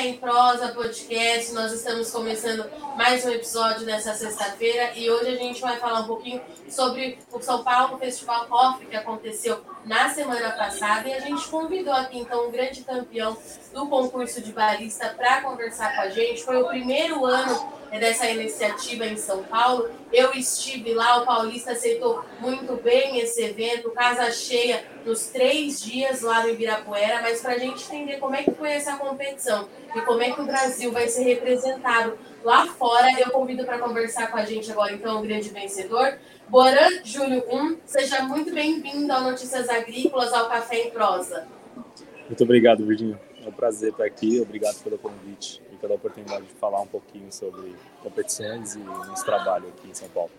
Café 0.00 0.08
em 0.08 0.16
Prosa 0.16 0.68
podcast. 0.68 1.52
Nós 1.52 1.72
estamos 1.72 2.10
começando 2.10 2.64
mais 2.96 3.24
um 3.26 3.28
episódio 3.28 3.84
nessa 3.84 4.14
sexta-feira 4.14 4.92
e 4.96 5.10
hoje 5.10 5.28
a 5.28 5.36
gente 5.36 5.60
vai 5.60 5.78
falar 5.78 6.00
um 6.00 6.06
pouquinho 6.06 6.40
sobre 6.70 7.18
o 7.30 7.40
São 7.40 7.62
Paulo 7.62 7.98
Festival 7.98 8.46
Coffee 8.46 8.86
que 8.86 8.96
aconteceu 8.96 9.60
na 9.84 10.08
semana 10.08 10.50
passada 10.50 11.08
e 11.08 11.14
a 11.14 11.20
gente 11.20 11.48
convidou 11.48 11.92
aqui 11.92 12.18
então 12.18 12.48
um 12.48 12.50
grande 12.50 12.82
campeão 12.82 13.36
do 13.72 13.86
concurso 13.86 14.40
de 14.40 14.52
barista 14.52 15.08
para 15.16 15.42
conversar 15.42 15.94
com 15.94 16.02
a 16.02 16.08
gente. 16.10 16.42
Foi 16.42 16.60
o 16.60 16.66
primeiro 16.66 17.24
ano 17.24 17.80
dessa 17.90 18.28
iniciativa 18.28 19.06
em 19.06 19.16
São 19.16 19.42
Paulo. 19.44 19.90
Eu 20.12 20.32
estive 20.34 20.94
lá, 20.94 21.22
o 21.22 21.26
Paulista 21.26 21.72
aceitou 21.72 22.24
muito 22.38 22.76
bem 22.76 23.18
esse 23.18 23.42
evento, 23.42 23.90
casa 23.90 24.30
cheia 24.30 24.84
nos 25.04 25.26
três 25.26 25.80
dias 25.80 26.20
lá 26.20 26.42
no 26.42 26.50
Ibirapuera, 26.50 27.20
mas 27.22 27.40
para 27.40 27.54
a 27.54 27.58
gente 27.58 27.84
entender 27.84 28.18
como 28.18 28.34
é 28.34 28.42
que 28.42 28.52
foi 28.52 28.70
essa 28.70 28.96
competição 28.96 29.68
e 29.94 30.00
como 30.02 30.22
é 30.22 30.30
que 30.30 30.40
o 30.40 30.44
Brasil 30.44 30.92
vai 30.92 31.08
ser 31.08 31.24
representado 31.24 32.18
lá 32.44 32.66
fora, 32.66 33.08
eu 33.18 33.30
convido 33.30 33.64
para 33.64 33.78
conversar 33.78 34.30
com 34.30 34.36
a 34.36 34.44
gente 34.44 34.70
agora, 34.70 34.92
então, 34.92 35.18
o 35.18 35.22
grande 35.22 35.48
vencedor, 35.50 36.18
Boran 36.50 37.04
Júlio 37.04 37.44
1. 37.48 37.78
Seja 37.86 38.24
muito 38.24 38.52
bem-vindo 38.52 39.12
ao 39.12 39.20
Notícias 39.20 39.68
Agrícolas, 39.68 40.32
ao 40.32 40.48
Café 40.48 40.88
em 40.88 40.90
Prosa. 40.90 41.46
Muito 42.26 42.42
obrigado, 42.42 42.84
Virginia. 42.84 43.20
É 43.44 43.48
um 43.48 43.52
prazer 43.52 43.92
estar 43.92 44.04
aqui. 44.04 44.40
Obrigado 44.40 44.82
pelo 44.82 44.98
convite 44.98 45.62
e 45.72 45.76
pela 45.76 45.94
oportunidade 45.94 46.46
de 46.46 46.54
falar 46.54 46.80
um 46.80 46.88
pouquinho 46.88 47.30
sobre 47.30 47.72
competições 48.02 48.74
e 48.74 48.80
nosso 48.80 49.24
trabalho 49.24 49.68
aqui 49.68 49.90
em 49.90 49.94
São 49.94 50.08
Paulo. 50.08 50.32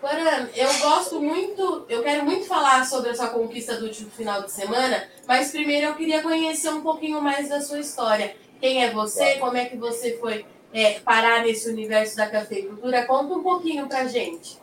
Boran, 0.00 0.48
eu 0.54 0.72
gosto 0.78 1.20
muito, 1.20 1.86
eu 1.88 2.00
quero 2.04 2.24
muito 2.24 2.46
falar 2.46 2.86
sobre 2.86 3.10
a 3.10 3.16
sua 3.16 3.28
conquista 3.30 3.76
do 3.76 3.86
último 3.86 4.10
final 4.12 4.42
de 4.44 4.52
semana, 4.52 5.08
mas 5.26 5.50
primeiro 5.50 5.88
eu 5.88 5.94
queria 5.96 6.22
conhecer 6.22 6.68
um 6.68 6.82
pouquinho 6.82 7.20
mais 7.20 7.48
da 7.48 7.60
sua 7.60 7.80
história. 7.80 8.36
Quem 8.60 8.84
é 8.84 8.92
você? 8.92 9.24
Claro. 9.24 9.40
Como 9.40 9.56
é 9.56 9.64
que 9.64 9.76
você 9.76 10.16
foi 10.18 10.46
é, 10.72 11.00
parar 11.00 11.42
nesse 11.42 11.68
universo 11.68 12.16
da 12.16 12.28
cafeicultura? 12.28 13.04
Conta 13.06 13.34
um 13.34 13.42
pouquinho 13.42 13.88
pra 13.88 14.06
gente. 14.06 14.62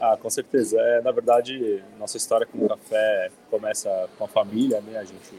Ah, 0.00 0.16
com 0.16 0.30
certeza. 0.30 0.80
É, 0.80 1.02
na 1.02 1.12
verdade, 1.12 1.84
nossa 1.98 2.16
história 2.16 2.46
com 2.46 2.64
o 2.64 2.68
café 2.68 3.30
começa 3.50 4.08
com 4.16 4.24
a 4.24 4.28
família, 4.28 4.80
né? 4.80 4.98
A 4.98 5.04
gente, 5.04 5.34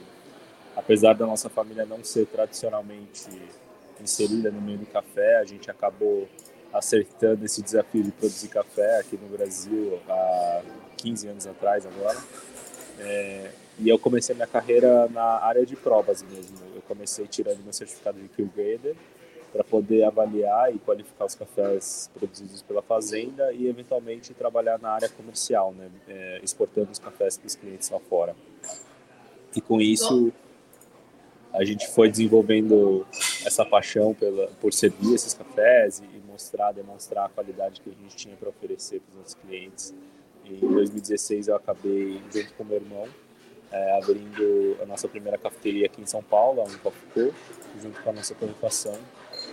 apesar 0.76 1.14
da 1.14 1.26
nossa 1.26 1.50
família 1.50 1.84
não 1.84 2.04
ser 2.04 2.28
tradicionalmente 2.28 3.28
inserida 4.00 4.52
no 4.52 4.62
meio 4.62 4.78
do 4.78 4.86
café, 4.86 5.38
a 5.38 5.46
gente 5.46 5.70
acabou 5.72 6.28
acertando 6.72 7.44
esse 7.44 7.62
desafio 7.62 8.04
de 8.04 8.12
produzir 8.12 8.50
café 8.50 9.00
aqui 9.00 9.18
no 9.18 9.36
Brasil 9.36 10.00
há 10.08 10.62
15 10.98 11.28
anos 11.28 11.48
atrás 11.48 11.86
agora. 11.86 12.18
É, 13.00 13.50
e 13.80 13.90
eu 13.90 13.98
comecei 13.98 14.36
minha 14.36 14.48
carreira 14.48 15.08
na 15.10 15.24
área 15.24 15.66
de 15.66 15.76
provas 15.76 16.22
mesmo. 16.22 16.58
Eu 16.76 16.84
comecei 16.84 17.26
tirando 17.26 17.64
meu 17.64 17.74
certificado 17.74 18.20
de 18.20 18.28
Q 18.30 18.48
Grader 18.56 18.96
para 19.52 19.64
poder 19.64 20.04
avaliar 20.04 20.74
e 20.74 20.80
qualificar 20.80 21.26
os 21.26 21.36
cafés 21.36 22.10
produzidos 22.14 22.62
pela 22.62 22.82
fazenda 22.82 23.52
e 23.52 23.68
eventualmente 23.68 24.34
trabalhar 24.34 24.80
na 24.80 24.92
área 24.92 25.10
comercial, 25.10 25.74
né, 25.74 25.90
é, 26.08 26.40
exportando 26.42 26.92
os 26.92 27.00
cafés 27.00 27.38
para 27.38 27.48
os 27.48 27.56
clientes 27.56 27.90
lá 27.90 28.00
fora. 28.00 28.36
E 29.56 29.60
com 29.60 29.82
isso 29.82 30.32
a 31.54 31.66
gente 31.66 31.88
foi 31.90 32.10
desenvolvendo 32.10 33.06
essa 33.46 33.66
paixão 33.66 34.14
pela, 34.14 34.48
por 34.62 34.72
servir 34.72 35.14
esses 35.14 35.34
cafés 35.34 36.00
e, 36.00 36.32
mostrar, 36.32 36.72
demonstrar 36.72 37.26
a 37.26 37.30
qualidade 37.30 37.82
que 37.82 37.90
a 37.90 37.94
gente 37.94 38.16
tinha 38.16 38.38
para 38.38 38.48
oferecer 38.48 39.02
para 39.02 39.12
os 39.12 39.18
nossos 39.18 39.34
clientes. 39.34 39.94
E 40.46 40.54
em 40.54 40.60
2016 40.60 41.50
eu 41.50 41.56
acabei 41.58 42.22
junto 42.34 42.54
com 42.54 42.64
meu 42.64 42.78
irmão 42.78 43.06
é, 43.70 43.98
abrindo 43.98 44.78
a 44.82 44.86
nossa 44.86 45.10
primeira 45.10 45.38
cafeteria 45.38 45.88
aqui 45.88 46.02
em 46.02 46.06
São 46.06 46.24
Paulo, 46.24 46.62
a 46.62 46.78
Coffee 46.80 47.34
junto 47.82 48.02
com 48.02 48.10
a 48.10 48.14
nossa 48.14 48.34
comunicação 48.34 48.98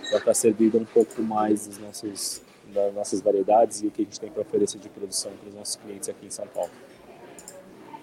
para 0.09 0.17
estar 0.17 0.33
servindo 0.33 0.77
um 0.77 0.85
pouco 0.85 1.21
mais 1.21 1.67
dos 1.67 1.77
nossos, 1.77 2.41
das 2.73 2.93
nossas 2.93 3.21
variedades 3.21 3.81
e 3.81 3.87
o 3.87 3.91
que 3.91 4.01
a 4.01 4.05
gente 4.05 4.19
tem 4.19 4.29
para 4.29 4.41
oferecer 4.41 4.79
de 4.79 4.89
produção 4.89 5.31
para 5.39 5.49
os 5.49 5.55
nossos 5.55 5.75
clientes 5.75 6.09
aqui 6.09 6.25
em 6.25 6.31
São 6.31 6.47
Paulo. 6.47 6.71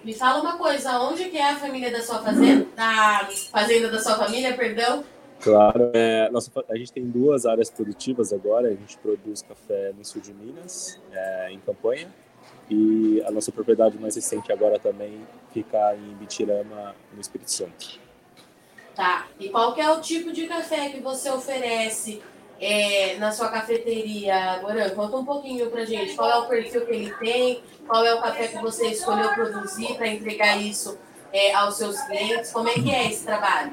Me 0.03 0.13
fala 0.13 0.41
uma 0.41 0.57
coisa, 0.57 0.99
onde 1.01 1.25
que 1.25 1.37
é 1.37 1.51
a 1.51 1.57
família 1.57 1.91
da 1.91 2.01
sua 2.01 2.21
fazenda? 2.21 2.65
A 2.77 3.27
fazenda 3.51 3.89
da 3.89 3.99
sua 3.99 4.15
família, 4.15 4.55
perdão? 4.55 5.03
Claro, 5.41 5.91
é, 5.93 6.29
nossa, 6.29 6.51
a 6.69 6.75
gente 6.75 6.91
tem 6.91 7.05
duas 7.05 7.45
áreas 7.45 7.69
produtivas 7.69 8.31
agora. 8.31 8.67
A 8.67 8.71
gente 8.71 8.97
produz 8.97 9.41
café 9.41 9.93
no 9.97 10.03
sul 10.05 10.21
de 10.21 10.33
Minas, 10.33 10.99
é, 11.11 11.51
em 11.51 11.59
Campanha, 11.59 12.07
e 12.69 13.21
a 13.25 13.31
nossa 13.31 13.51
propriedade 13.51 13.97
mais 13.99 14.15
recente 14.15 14.51
agora 14.51 14.79
também 14.79 15.21
fica 15.53 15.95
em 15.95 16.15
Bitirama, 16.15 16.95
no 17.13 17.21
Espírito 17.21 17.51
Santo. 17.51 17.99
Tá. 18.97 19.27
E 19.39 19.51
é 19.53 19.91
o 19.91 20.01
tipo 20.01 20.33
de 20.33 20.47
café 20.47 20.89
que 20.89 20.99
você 20.99 21.29
oferece 21.29 22.19
é, 22.59 23.15
na 23.17 23.31
sua 23.31 23.47
cafeteria, 23.47 24.57
Goran? 24.57 24.89
Conta 24.89 25.17
um 25.17 25.23
pouquinho 25.23 25.69
pra 25.69 25.85
gente. 25.85 26.15
Qual 26.15 26.27
é 26.27 26.35
o 26.37 26.47
perfil 26.47 26.83
que 26.83 26.91
ele 26.91 27.13
tem? 27.17 27.61
Qual 27.87 28.03
é 28.03 28.15
o 28.15 28.19
café 28.19 28.47
que 28.47 28.57
você 28.57 28.87
escolheu 28.87 29.29
produzir 29.35 29.93
para 29.93 30.07
entregar 30.07 30.57
isso 30.57 30.97
é, 31.31 31.53
aos 31.53 31.77
seus 31.77 32.01
clientes? 32.01 32.51
Como 32.51 32.67
é 32.69 32.73
que 32.73 32.89
é 32.89 33.11
esse 33.11 33.23
trabalho? 33.23 33.71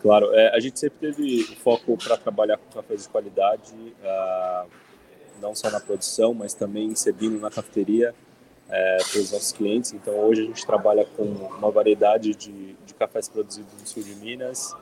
Claro, 0.00 0.32
é, 0.32 0.54
a 0.54 0.60
gente 0.60 0.78
sempre 0.78 1.00
teve 1.00 1.42
foco 1.56 1.96
para 1.96 2.16
trabalhar 2.16 2.56
com 2.56 2.72
cafés 2.72 3.02
de 3.02 3.08
qualidade, 3.08 3.74
uh, 3.74 4.70
não 5.42 5.56
só 5.56 5.68
na 5.72 5.80
produção, 5.80 6.32
mas 6.32 6.54
também 6.54 6.94
servindo 6.94 7.40
na 7.40 7.50
cafeteria 7.50 8.14
é, 8.68 8.96
para 8.96 9.20
os 9.20 9.32
nossos 9.32 9.52
clientes. 9.52 9.92
Então, 9.92 10.14
hoje 10.14 10.42
a 10.42 10.44
gente 10.44 10.66
trabalha 10.66 11.06
com 11.16 11.22
uma 11.22 11.70
variedade 11.70 12.34
de, 12.34 12.72
de 12.74 12.94
cafés 12.94 13.28
produzidos 13.28 13.72
no 13.80 13.86
sul 13.86 14.02
de 14.02 14.14
Minas, 14.16 14.74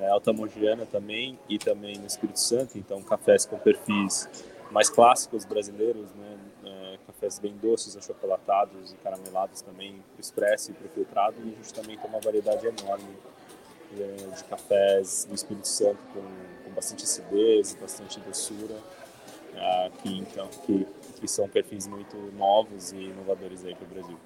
é, 0.00 0.08
Alta 0.08 0.32
Mogiana 0.32 0.86
também 0.86 1.38
e 1.48 1.58
também 1.58 1.98
no 1.98 2.06
Espírito 2.06 2.40
Santo. 2.40 2.78
Então, 2.78 3.02
cafés 3.02 3.44
com 3.44 3.58
perfis 3.58 4.28
mais 4.70 4.90
clássicos 4.90 5.44
brasileiros, 5.44 6.06
né? 6.14 6.38
É, 6.64 6.98
cafés 7.06 7.38
bem 7.38 7.56
doces, 7.56 7.96
achocolatados 7.96 8.92
e 8.92 8.96
caramelados 8.96 9.62
também, 9.62 10.02
para 10.12 10.20
expresso 10.20 10.70
e 10.70 10.74
para 10.74 10.88
filtrado. 10.88 11.36
E 11.44 11.52
a 11.52 11.56
gente 11.56 11.74
também 11.74 11.98
tem 11.98 12.08
uma 12.08 12.20
variedade 12.20 12.66
enorme 12.66 13.08
é, 13.98 14.36
de 14.36 14.44
cafés 14.44 15.26
no 15.28 15.34
Espírito 15.34 15.66
Santo 15.66 15.98
com, 16.12 16.20
com 16.64 16.74
bastante 16.74 17.04
acidez, 17.04 17.74
bastante 17.80 18.20
doçura, 18.20 18.76
que, 20.02 20.18
então, 20.18 20.48
que 20.64 20.86
que 21.18 21.28
são 21.28 21.48
perfis 21.48 21.86
muito 21.86 22.16
novos 22.36 22.92
e 22.92 22.96
inovadores 22.96 23.64
aí 23.64 23.74
para 23.74 23.84
o 23.84 23.88
Brasil. 23.88 24.18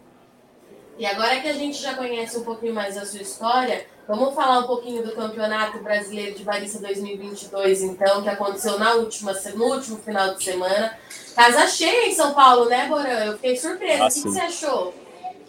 E 0.98 1.06
agora 1.06 1.41
que 1.41 1.48
a 1.48 1.54
gente 1.54 1.81
já 1.81 1.94
conhece 1.94 2.38
um 2.38 2.44
pouquinho 2.44 2.75
mais 2.75 2.97
da 2.97 3.06
sua 3.06 3.22
história, 3.22 3.87
vamos 4.06 4.34
falar 4.34 4.59
um 4.60 4.66
pouquinho 4.66 5.03
do 5.03 5.12
Campeonato 5.12 5.78
Brasileiro 5.78 6.37
de 6.37 6.44
Barista 6.44 6.78
2022, 6.81 7.82
então, 7.82 8.22
que 8.22 8.28
aconteceu 8.28 8.78
na 8.78 8.94
última, 8.94 9.32
no 9.32 9.65
último 9.65 9.97
final 9.98 10.34
de 10.34 10.44
semana. 10.44 10.98
Casa 11.34 11.66
cheia 11.66 12.09
em 12.09 12.15
São 12.15 12.34
Paulo, 12.34 12.66
né, 12.66 12.87
Boran? 12.88 13.25
Eu 13.25 13.32
fiquei 13.34 13.56
surpresa. 13.56 14.04
Ah, 14.04 14.06
o 14.06 14.10
que, 14.10 14.22
que, 14.22 14.28
você 14.28 14.41
achou? 14.41 14.94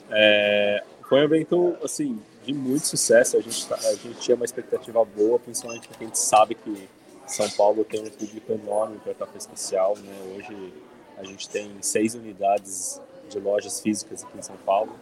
É, 0.09 0.83
foi 1.09 1.19
um 1.19 1.23
evento, 1.23 1.75
assim, 1.83 2.21
de 2.45 2.53
muito 2.53 2.87
sucesso. 2.87 3.35
A 3.35 3.41
gente, 3.41 3.67
tá, 3.67 3.75
a 3.75 3.95
gente 3.95 4.19
tinha 4.19 4.35
uma 4.35 4.45
expectativa 4.45 5.03
boa, 5.03 5.37
principalmente 5.39 5.89
porque 5.89 6.05
a 6.05 6.07
gente 6.07 6.19
sabe 6.19 6.55
que 6.55 6.87
São 7.33 7.49
Paulo 7.49 7.83
tem 7.83 7.99
um 7.99 8.09
público 8.11 8.51
enorme 8.51 8.99
para 8.99 9.15
café 9.15 9.39
especial, 9.39 9.97
né? 9.97 10.35
Hoje 10.35 10.73
a 11.17 11.23
gente 11.23 11.49
tem 11.49 11.81
seis 11.81 12.13
unidades 12.13 13.01
de 13.27 13.39
lojas 13.39 13.81
físicas 13.81 14.23
aqui 14.23 14.37
em 14.37 14.41
São 14.43 14.55
Paulo, 14.57 14.95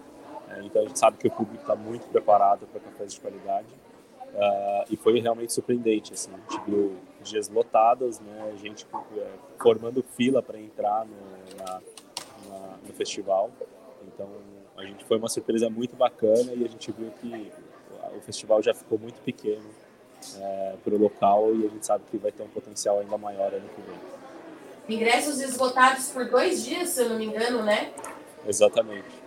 é, 0.50 0.64
então 0.64 0.82
a 0.82 0.86
gente 0.86 0.98
sabe 0.98 1.18
que 1.18 1.28
o 1.28 1.32
público 1.32 1.62
está 1.62 1.76
muito 1.76 2.08
preparado 2.08 2.66
para 2.68 2.80
cafés 2.80 3.14
de 3.14 3.20
qualidade. 3.20 3.68
Uh, 4.34 4.86
e 4.90 4.96
foi 4.96 5.20
realmente 5.20 5.52
surpreendente, 5.52 6.14
assim, 6.14 6.32
a 6.34 6.38
gente 6.38 6.64
viu 6.66 6.96
dias 7.22 7.50
lotados, 7.50 8.22
né, 8.22 8.54
gente 8.62 8.88
é, 9.18 9.28
formando 9.60 10.02
fila 10.02 10.42
para 10.42 10.58
entrar 10.58 11.06
no, 11.06 11.58
na, 11.58 11.82
na, 12.48 12.78
no 12.88 12.94
festival. 12.94 13.52
Então 14.08 14.30
a 14.78 14.86
gente 14.86 15.04
foi 15.04 15.18
uma 15.18 15.28
surpresa 15.28 15.70
muito 15.70 15.98
bacana 15.98 16.54
e 16.54 16.64
a 16.64 16.68
gente 16.70 16.94
viu 16.94 17.12
que 17.20 17.52
o 18.16 18.22
festival 18.22 18.64
já 18.64 18.74
ficou 18.74 18.98
muito 18.98 19.20
pequeno 19.22 19.70
é, 20.40 20.76
para 20.84 20.94
o 20.94 20.98
local 20.98 21.56
e 21.56 21.66
a 21.66 21.70
gente 21.70 21.86
sabe 21.86 22.04
que 22.10 22.18
vai 22.18 22.32
ter 22.32 22.44
um 22.44 22.48
potencial 22.48 23.00
ainda 23.00 23.18
maior 23.18 23.54
ano 23.54 23.68
que 23.76 23.82
vem. 23.82 24.98
Ingressos 24.98 25.40
esgotados 25.40 26.10
por 26.10 26.30
dois 26.30 26.64
dias, 26.66 26.90
se 26.90 27.02
eu 27.02 27.10
não 27.10 27.18
me 27.18 27.26
engano, 27.26 27.64
né? 27.64 27.92
Exatamente. 28.46 29.22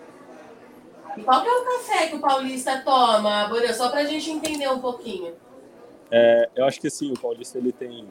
E 1.17 1.23
qual 1.23 1.43
que 1.43 1.49
é 1.49 1.53
o 1.53 1.65
café 1.65 2.07
que 2.09 2.17
o 2.17 2.21
paulista 2.21 2.83
toma, 2.85 3.47
Borel? 3.49 3.73
Só 3.73 3.89
para 3.89 4.01
a 4.01 4.05
gente 4.05 4.31
entender 4.31 4.69
um 4.69 4.81
pouquinho. 4.81 5.35
É, 6.11 6.51
eu 6.55 6.65
acho 6.65 6.81
que 6.81 6.89
assim, 6.89 7.13
o 7.13 7.19
paulista 7.19 7.57
ele 7.59 7.73
tem 7.73 8.07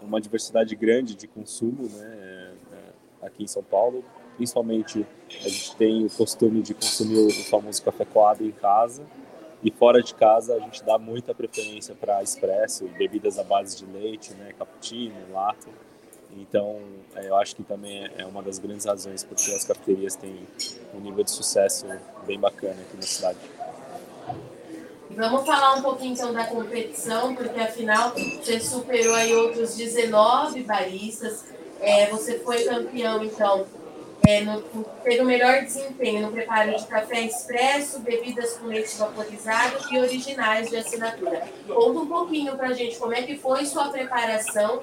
uma 0.00 0.20
diversidade 0.20 0.74
grande 0.74 1.14
de 1.14 1.26
consumo, 1.26 1.88
né? 1.88 2.54
É, 2.72 3.26
aqui 3.26 3.44
em 3.44 3.46
São 3.46 3.62
Paulo, 3.62 4.04
principalmente 4.36 5.06
a 5.28 5.48
gente 5.48 5.76
tem 5.76 6.04
o 6.04 6.10
costume 6.10 6.62
de 6.62 6.74
consumir 6.74 7.18
o 7.18 7.30
famoso 7.44 7.82
café 7.82 8.04
coado 8.04 8.44
em 8.44 8.50
casa 8.50 9.04
e 9.62 9.70
fora 9.70 10.02
de 10.02 10.14
casa 10.14 10.54
a 10.54 10.58
gente 10.58 10.82
dá 10.84 10.98
muita 10.98 11.34
preferência 11.34 11.94
para 11.94 12.22
expresso, 12.22 12.86
bebidas 12.98 13.38
à 13.38 13.44
base 13.44 13.76
de 13.76 13.86
leite, 13.86 14.34
né? 14.34 14.52
Cappuccino, 14.58 15.14
latte. 15.32 15.68
Então, 16.36 16.80
é, 17.14 17.28
eu 17.28 17.36
acho 17.36 17.54
que 17.54 17.62
também 17.62 18.10
é 18.16 18.24
uma 18.24 18.42
das 18.42 18.58
grandes 18.58 18.86
razões 18.86 19.22
porque 19.22 19.52
as 19.52 19.64
cafeterias 19.64 20.16
têm 20.16 20.46
um 20.94 21.00
nível 21.00 21.22
de 21.22 21.30
sucesso 21.30 21.86
bem 22.26 22.40
bacana 22.40 22.76
aqui 22.80 22.96
na 22.96 23.02
cidade. 23.02 23.38
Vamos 25.10 25.44
falar 25.44 25.74
um 25.74 25.82
pouquinho 25.82 26.14
então 26.14 26.32
da 26.32 26.46
competição, 26.46 27.34
porque 27.34 27.60
afinal 27.60 28.12
você 28.12 28.58
superou 28.58 29.14
aí 29.14 29.34
outros 29.34 29.76
19 29.76 30.62
baristas. 30.62 31.44
É, 31.80 32.06
você 32.06 32.38
foi 32.38 32.64
campeão, 32.64 33.22
então, 33.22 33.66
é, 34.26 34.40
no, 34.42 34.62
teve 35.02 35.20
o 35.20 35.24
melhor 35.24 35.62
desempenho 35.62 36.22
no 36.22 36.32
preparo 36.32 36.76
de 36.76 36.86
café 36.86 37.20
expresso, 37.20 38.00
bebidas 38.00 38.54
com 38.54 38.66
leite 38.66 38.96
vaporizado 38.96 39.76
e 39.90 39.98
originais 39.98 40.70
de 40.70 40.76
assinatura. 40.76 41.48
Conta 41.66 41.98
um 42.00 42.06
pouquinho 42.06 42.56
para 42.56 42.68
a 42.68 42.72
gente 42.72 42.96
como 42.98 43.14
é 43.14 43.22
que 43.22 43.36
foi 43.36 43.66
sua 43.66 43.88
preparação 43.88 44.82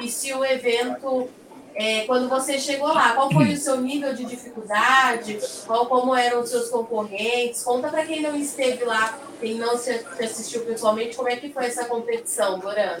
e 0.00 0.08
se 0.08 0.32
o 0.32 0.44
evento 0.44 1.28
é, 1.76 2.04
quando 2.06 2.28
você 2.28 2.58
chegou 2.58 2.88
lá, 2.88 3.14
qual 3.14 3.30
foi 3.32 3.52
o 3.52 3.56
seu 3.56 3.80
nível 3.80 4.14
de 4.14 4.24
dificuldade? 4.24 5.40
Qual, 5.66 5.86
como 5.86 6.14
eram 6.14 6.40
os 6.40 6.50
seus 6.50 6.70
concorrentes? 6.70 7.64
Conta 7.64 7.88
para 7.88 8.06
quem 8.06 8.22
não 8.22 8.36
esteve 8.36 8.84
lá, 8.84 9.18
quem 9.40 9.54
não 9.54 9.76
se 9.76 9.90
assistiu 9.90 10.64
pessoalmente, 10.64 11.16
como 11.16 11.28
é 11.28 11.36
que 11.36 11.52
foi 11.52 11.66
essa 11.66 11.84
competição, 11.86 12.60
Doran? 12.60 12.98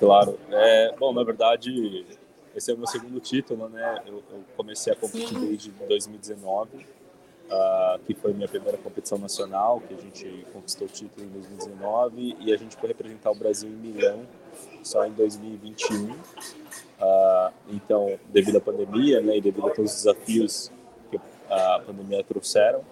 Claro. 0.00 0.38
É, 0.50 0.94
bom, 0.98 1.12
na 1.12 1.22
verdade, 1.22 2.04
esse 2.54 2.70
é 2.70 2.74
o 2.74 2.78
meu 2.78 2.86
segundo 2.86 3.18
título, 3.20 3.68
né? 3.68 4.02
Eu, 4.06 4.22
eu 4.30 4.44
comecei 4.56 4.92
a 4.92 4.96
competir 4.96 5.38
desde 5.38 5.70
2019, 5.70 6.76
uh, 6.76 6.82
ah, 7.50 8.00
que 8.06 8.14
foi 8.14 8.32
minha 8.32 8.48
primeira 8.48 8.76
competição 8.78 9.18
nacional, 9.18 9.80
que 9.80 9.94
a 9.94 9.96
gente 9.96 10.46
conquistou 10.52 10.86
o 10.86 10.90
título 10.90 11.26
em 11.26 11.30
2019 11.30 12.36
e 12.40 12.52
a 12.52 12.56
gente 12.56 12.76
foi 12.76 12.88
representar 12.88 13.30
o 13.30 13.34
Brasil 13.34 13.68
em 13.68 13.72
Milão 13.72 14.26
só 14.82 15.06
em 15.06 15.12
2021. 15.12 16.10
Uh, 16.10 16.16
então, 17.70 18.18
devido 18.30 18.58
à 18.58 18.60
pandemia, 18.60 19.20
né, 19.20 19.38
e 19.38 19.40
devido 19.40 19.66
a 19.66 19.70
todos 19.70 19.90
os 19.90 19.96
desafios 20.04 20.70
que 21.10 21.18
a 21.48 21.82
pandemia 21.84 22.22
trouxeram, 22.22 22.84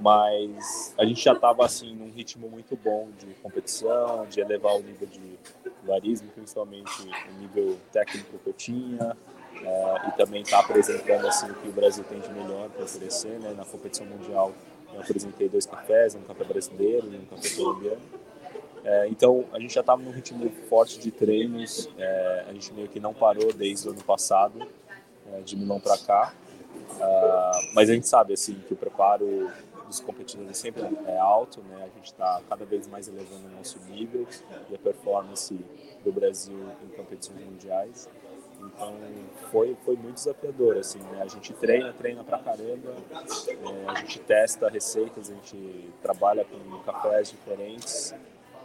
mas 0.00 0.92
a 0.98 1.04
gente 1.04 1.22
já 1.22 1.32
estava 1.32 1.64
assim 1.64 1.94
num 1.94 2.10
ritmo 2.10 2.48
muito 2.48 2.76
bom 2.76 3.08
de 3.18 3.26
competição, 3.34 4.26
de 4.26 4.40
elevar 4.40 4.74
o 4.74 4.82
nível 4.82 5.06
de 5.06 5.38
varismo, 5.86 6.28
principalmente 6.34 7.02
o 7.02 7.40
nível 7.40 7.78
técnico 7.92 8.38
que 8.38 8.46
eu 8.46 8.52
tinha, 8.52 9.16
uh, 9.56 10.08
e 10.08 10.12
também 10.16 10.42
estar 10.42 10.58
tá 10.58 10.64
apresentando 10.64 11.26
assim 11.26 11.50
o 11.50 11.54
que 11.54 11.68
o 11.68 11.72
Brasil 11.72 12.04
tem 12.04 12.20
de 12.20 12.30
melhor 12.30 12.68
para 12.70 12.84
oferecer, 12.84 13.38
né, 13.40 13.54
na 13.56 13.64
competição 13.64 14.06
mundial. 14.06 14.52
Eu 14.92 15.00
apresentei 15.00 15.48
dois 15.48 15.66
cafés, 15.66 16.14
um 16.14 16.22
café 16.22 16.44
brasileiro 16.44 17.08
e 17.12 17.16
um 17.16 17.24
café 17.24 17.48
colombiano. 17.56 18.00
É, 18.84 19.08
então, 19.08 19.44
a 19.52 19.60
gente 19.60 19.72
já 19.72 19.80
estava 19.80 20.02
num 20.02 20.10
ritmo 20.10 20.50
forte 20.68 20.98
de 20.98 21.10
treinos, 21.10 21.88
é, 21.96 22.46
a 22.48 22.52
gente 22.52 22.72
meio 22.72 22.88
que 22.88 22.98
não 22.98 23.14
parou 23.14 23.52
desde 23.52 23.88
o 23.88 23.92
ano 23.92 24.02
passado, 24.02 24.66
é, 25.32 25.40
de 25.40 25.56
Milão 25.56 25.80
para 25.80 25.96
cá. 25.98 26.34
Uh, 26.92 27.74
mas 27.74 27.88
a 27.88 27.94
gente 27.94 28.06
sabe 28.06 28.34
assim 28.34 28.54
que 28.66 28.74
o 28.74 28.76
preparo 28.76 29.50
dos 29.92 30.00
competidores 30.00 30.56
sempre 30.56 30.82
é 31.06 31.18
alto, 31.18 31.60
né? 31.62 31.84
A 31.84 31.96
gente 31.96 32.06
está 32.06 32.40
cada 32.48 32.64
vez 32.64 32.88
mais 32.88 33.08
elevando 33.08 33.46
o 33.46 33.50
nosso 33.50 33.78
nível 33.90 34.26
e 34.70 34.74
a 34.74 34.78
performance 34.78 35.54
do 36.04 36.10
Brasil 36.10 36.58
em 36.82 36.88
competições 36.96 37.44
mundiais. 37.44 38.08
Então 38.58 38.94
foi 39.50 39.76
foi 39.84 39.96
muito 39.96 40.14
desafiador 40.14 40.78
assim, 40.78 40.98
né? 40.98 41.20
A 41.22 41.26
gente 41.26 41.52
treina, 41.52 41.92
treina 41.92 42.24
pra 42.24 42.38
caramba, 42.38 42.94
é, 43.10 43.90
a 43.90 43.94
gente 43.96 44.20
testa 44.20 44.68
receitas, 44.68 45.30
a 45.30 45.34
gente 45.34 45.90
trabalha 46.00 46.44
com 46.44 46.78
cafés 46.80 47.30
diferentes 47.30 48.14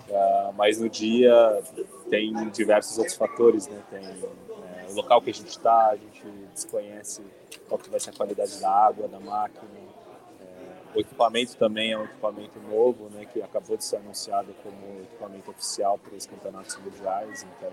Uh, 0.10 0.54
mas 0.56 0.80
no 0.80 0.88
dia 0.88 1.62
tem 2.10 2.34
diversos 2.52 2.98
outros 2.98 3.18
fatores, 3.18 3.68
né? 3.68 3.82
Tem 3.90 4.06
é, 4.06 4.90
o 4.90 4.94
local 4.94 5.22
que 5.22 5.30
a 5.30 5.34
gente 5.34 5.50
está, 5.50 5.90
a 5.90 5.98
gente 5.98 6.24
desconhece 6.54 7.22
qual 7.68 7.78
que 7.78 7.90
vai 7.90 8.00
ser 8.00 8.12
a 8.12 8.14
qualidade 8.14 8.58
da 8.62 8.72
água, 8.72 9.08
da 9.10 9.20
máquina. 9.20 9.87
O 10.98 11.00
equipamento 11.00 11.56
também 11.58 11.92
é 11.92 11.98
um 11.98 12.06
equipamento 12.06 12.60
novo, 12.60 13.08
né? 13.12 13.24
Que 13.32 13.40
acabou 13.40 13.78
de 13.78 13.86
ser 13.86 13.98
anunciado 13.98 14.48
como 14.64 15.04
equipamento 15.04 15.52
oficial 15.52 16.00
para 16.00 16.16
os 16.16 16.26
campeonatos 16.26 16.76
mundiais. 16.78 17.44
Então 17.44 17.72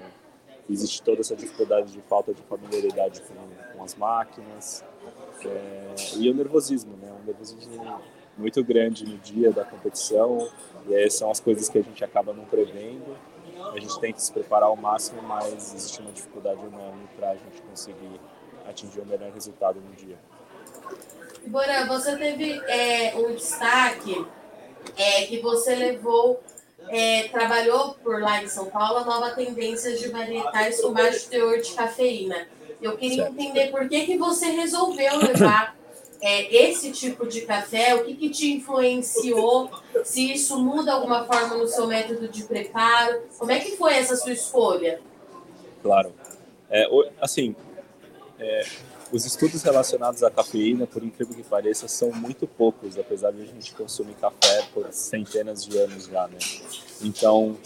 existe 0.69 1.03
toda 1.03 1.23
essa 1.23 1.35
dificuldade 1.35 1.91
de 1.91 2.03
falta 2.03 2.35
de 2.35 2.43
familiaridade 2.43 3.23
com, 3.23 3.79
com 3.79 3.83
as 3.83 3.95
máquinas 3.95 4.85
é, 5.43 5.95
e 6.19 6.29
o 6.29 6.35
nervosismo, 6.35 6.99
né? 6.99 7.11
Um 7.23 7.25
nervosismo 7.25 8.03
muito 8.37 8.63
grande 8.63 9.07
no 9.07 9.17
dia 9.17 9.51
da 9.51 9.65
competição 9.65 10.47
e 10.87 10.95
aí 10.95 11.11
são 11.11 11.31
as 11.31 11.41
coisas 11.41 11.67
que 11.71 11.79
a 11.79 11.83
gente 11.83 12.05
acaba 12.05 12.35
não 12.35 12.45
prevendo. 12.45 13.17
A 13.75 13.81
gente 13.81 13.99
tenta 14.01 14.19
se 14.19 14.31
preparar 14.31 14.69
ao 14.69 14.77
máximo, 14.77 15.23
mas 15.23 15.73
existe 15.75 15.99
uma 16.03 16.13
dificuldade 16.13 16.61
enorme 16.61 17.09
para 17.17 17.31
a 17.31 17.37
gente 17.37 17.63
conseguir 17.63 18.21
atingir 18.69 19.01
o 19.01 19.07
melhor 19.07 19.33
resultado 19.33 19.81
no 19.81 19.97
dia. 19.97 20.19
Bora, 21.47 21.87
você 21.87 22.17
teve 22.17 22.61
é, 22.67 23.15
um 23.17 23.35
destaque 23.35 24.25
é, 24.97 25.23
que 25.27 25.41
você 25.41 25.75
levou, 25.75 26.43
é, 26.89 27.29
trabalhou 27.29 27.95
por 28.03 28.21
lá 28.21 28.43
em 28.43 28.49
São 28.49 28.67
Paulo, 28.67 28.99
a 28.99 29.05
nova 29.05 29.31
tendência 29.31 29.97
de 29.97 30.09
varietais 30.09 30.81
com 30.81 30.93
baixo 30.93 31.29
teor 31.29 31.59
de 31.61 31.73
cafeína. 31.73 32.49
Eu 32.81 32.97
queria 32.97 33.25
certo. 33.25 33.33
entender 33.33 33.71
por 33.71 33.89
que, 33.89 34.07
que 34.07 34.19
você 34.19 34.47
resolveu 34.47 35.17
levar 35.19 35.77
é, 36.21 36.55
esse 36.55 36.91
tipo 36.91 37.27
de 37.27 37.43
café, 37.43 37.95
o 37.95 38.05
que, 38.05 38.15
que 38.15 38.31
te 38.31 38.53
influenciou, 38.53 39.71
se 40.03 40.33
isso 40.33 40.59
muda 40.59 40.93
alguma 40.93 41.25
forma 41.25 41.57
no 41.57 41.69
seu 41.69 41.87
método 41.87 42.29
de 42.29 42.45
preparo, 42.45 43.23
como 43.39 43.53
é 43.53 43.61
que 43.61 43.77
foi 43.77 43.95
essa 43.95 44.17
sua 44.17 44.33
escolha? 44.33 45.01
Claro. 45.83 46.13
É, 46.71 46.89
assim, 47.21 47.55
é, 48.39 48.67
os 49.15 49.25
estudos 49.25 49.63
relacionados 49.63 50.25
à 50.25 50.31
cafeína, 50.31 50.89
por 50.89 51.01
incrível 51.05 51.37
que 51.37 51.45
pareça, 51.45 51.87
são 51.87 52.11
muito 52.11 52.49
poucos, 52.49 52.99
apesar 52.99 53.31
de 53.31 53.43
a 53.43 53.47
gente 53.47 53.73
consumir 53.73 54.15
café 54.15 54.67
por 54.75 54.93
centenas 54.93 55.65
de 55.65 55.79
anos 55.79 56.07
já, 56.07 56.27
né? 56.27 56.39
Então, 57.01 57.57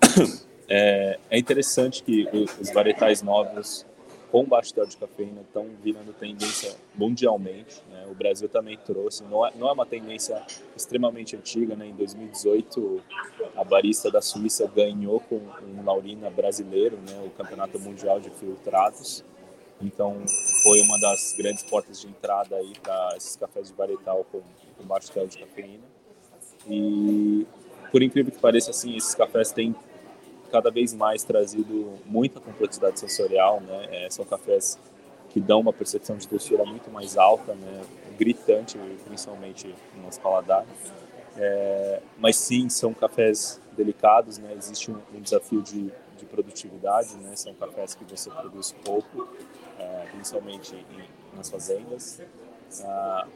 é, 0.68 1.18
é 1.30 1.38
interessante 1.38 2.02
que 2.02 2.28
os 2.60 2.70
varietais 2.70 3.22
novos 3.22 3.86
com 4.30 4.44
baixo 4.44 4.74
teor 4.74 4.86
de 4.86 4.98
cafeína 4.98 5.40
estão 5.40 5.66
virando 5.82 6.12
tendência 6.12 6.76
mundialmente. 6.94 7.82
Né? 7.90 8.06
O 8.10 8.14
Brasil 8.14 8.46
também 8.46 8.76
trouxe, 8.76 9.24
não 9.24 9.46
é, 9.46 9.52
não 9.56 9.70
é 9.70 9.72
uma 9.72 9.86
tendência 9.86 10.44
extremamente 10.76 11.34
antiga. 11.34 11.74
Né? 11.74 11.86
Em 11.86 11.94
2018, 11.94 13.00
a 13.56 13.64
barista 13.64 14.10
da 14.10 14.20
Suíça 14.20 14.70
ganhou 14.76 15.18
com 15.20 15.36
um 15.36 15.82
Laurina 15.82 16.28
brasileiro 16.28 16.98
né? 17.08 17.22
o 17.24 17.30
Campeonato 17.30 17.78
Mundial 17.78 18.20
de 18.20 18.28
Filtrados. 18.28 19.24
Então, 19.80 20.24
foi 20.62 20.80
uma 20.80 20.98
das 20.98 21.34
grandes 21.36 21.62
portas 21.62 22.00
de 22.00 22.06
entrada 22.06 22.56
aí 22.56 22.72
para 22.82 23.14
esses 23.16 23.36
cafés 23.36 23.68
de 23.68 23.74
varietal 23.74 24.24
com, 24.30 24.40
com 24.76 24.84
baixo 24.84 25.10
teor 25.10 25.26
de 25.26 25.38
cafeína. 25.38 25.84
E, 26.68 27.46
por 27.90 28.02
incrível 28.02 28.32
que 28.32 28.38
pareça, 28.38 28.70
assim, 28.70 28.96
esses 28.96 29.14
cafés 29.14 29.52
têm 29.52 29.74
cada 30.50 30.70
vez 30.70 30.94
mais 30.94 31.22
trazido 31.22 31.94
muita 32.06 32.40
complexidade 32.40 32.98
sensorial, 32.98 33.60
né? 33.60 33.88
É, 33.90 34.10
são 34.10 34.24
cafés 34.24 34.78
que 35.30 35.40
dão 35.40 35.60
uma 35.60 35.72
percepção 35.72 36.16
de 36.16 36.26
doçura 36.26 36.64
muito 36.64 36.90
mais 36.90 37.16
alta, 37.16 37.54
né? 37.54 37.82
Gritante, 38.18 38.78
principalmente 39.06 39.74
no 39.94 40.02
nosso 40.02 40.20
paladar. 40.20 40.66
É, 41.36 42.00
mas 42.18 42.36
sim, 42.36 42.68
são 42.68 42.92
cafés 42.92 43.60
delicados, 43.76 44.38
né? 44.38 44.54
Existe 44.56 44.90
um, 44.90 44.98
um 45.14 45.20
desafio 45.20 45.62
de, 45.62 45.92
de, 46.16 46.24
produtividade, 46.26 47.16
né? 47.18 47.36
São 47.36 47.54
cafés 47.54 47.94
que 47.94 48.04
você 48.04 48.30
produz 48.30 48.74
pouco, 48.84 49.28
principalmente 50.12 50.74
em, 50.74 51.36
nas 51.36 51.48
fazendas. 51.50 52.20
Ah, 52.84 53.26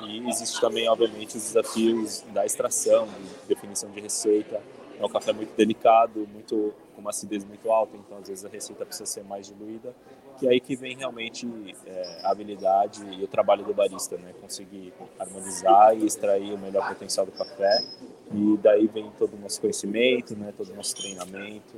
e 0.00 0.28
existe 0.28 0.60
também, 0.60 0.88
obviamente, 0.88 1.36
os 1.36 1.44
desafios 1.44 2.22
da 2.32 2.44
extração, 2.44 3.06
de 3.06 3.48
definição 3.54 3.90
de 3.90 4.00
receita, 4.00 4.60
é 4.98 5.04
um 5.04 5.08
café 5.08 5.32
muito 5.32 5.54
delicado, 5.56 6.28
muito 6.32 6.72
com 6.94 7.00
uma 7.00 7.10
acidez 7.10 7.44
muito 7.44 7.70
alta, 7.70 7.96
então 7.96 8.18
às 8.18 8.28
vezes 8.28 8.44
a 8.44 8.48
receita 8.48 8.84
precisa 8.84 9.06
ser 9.06 9.24
mais 9.24 9.48
diluída. 9.48 9.94
E 10.40 10.48
aí 10.48 10.60
que 10.60 10.76
vem 10.76 10.96
realmente 10.96 11.48
é, 11.86 12.20
a 12.22 12.30
habilidade 12.30 13.02
e 13.12 13.22
o 13.22 13.28
trabalho 13.28 13.64
do 13.64 13.74
barista, 13.74 14.16
né? 14.16 14.32
Conseguir 14.40 14.92
harmonizar 15.18 15.96
e 15.96 16.06
extrair 16.06 16.52
o 16.52 16.58
melhor 16.58 16.88
potencial 16.88 17.26
do 17.26 17.32
café. 17.32 17.84
E 18.32 18.56
daí 18.58 18.86
vem 18.86 19.10
todo 19.18 19.34
o 19.34 19.38
nosso 19.38 19.60
conhecimento, 19.60 20.34
né? 20.36 20.52
Todo 20.56 20.72
o 20.72 20.74
nosso 20.76 20.96
treinamento 20.96 21.76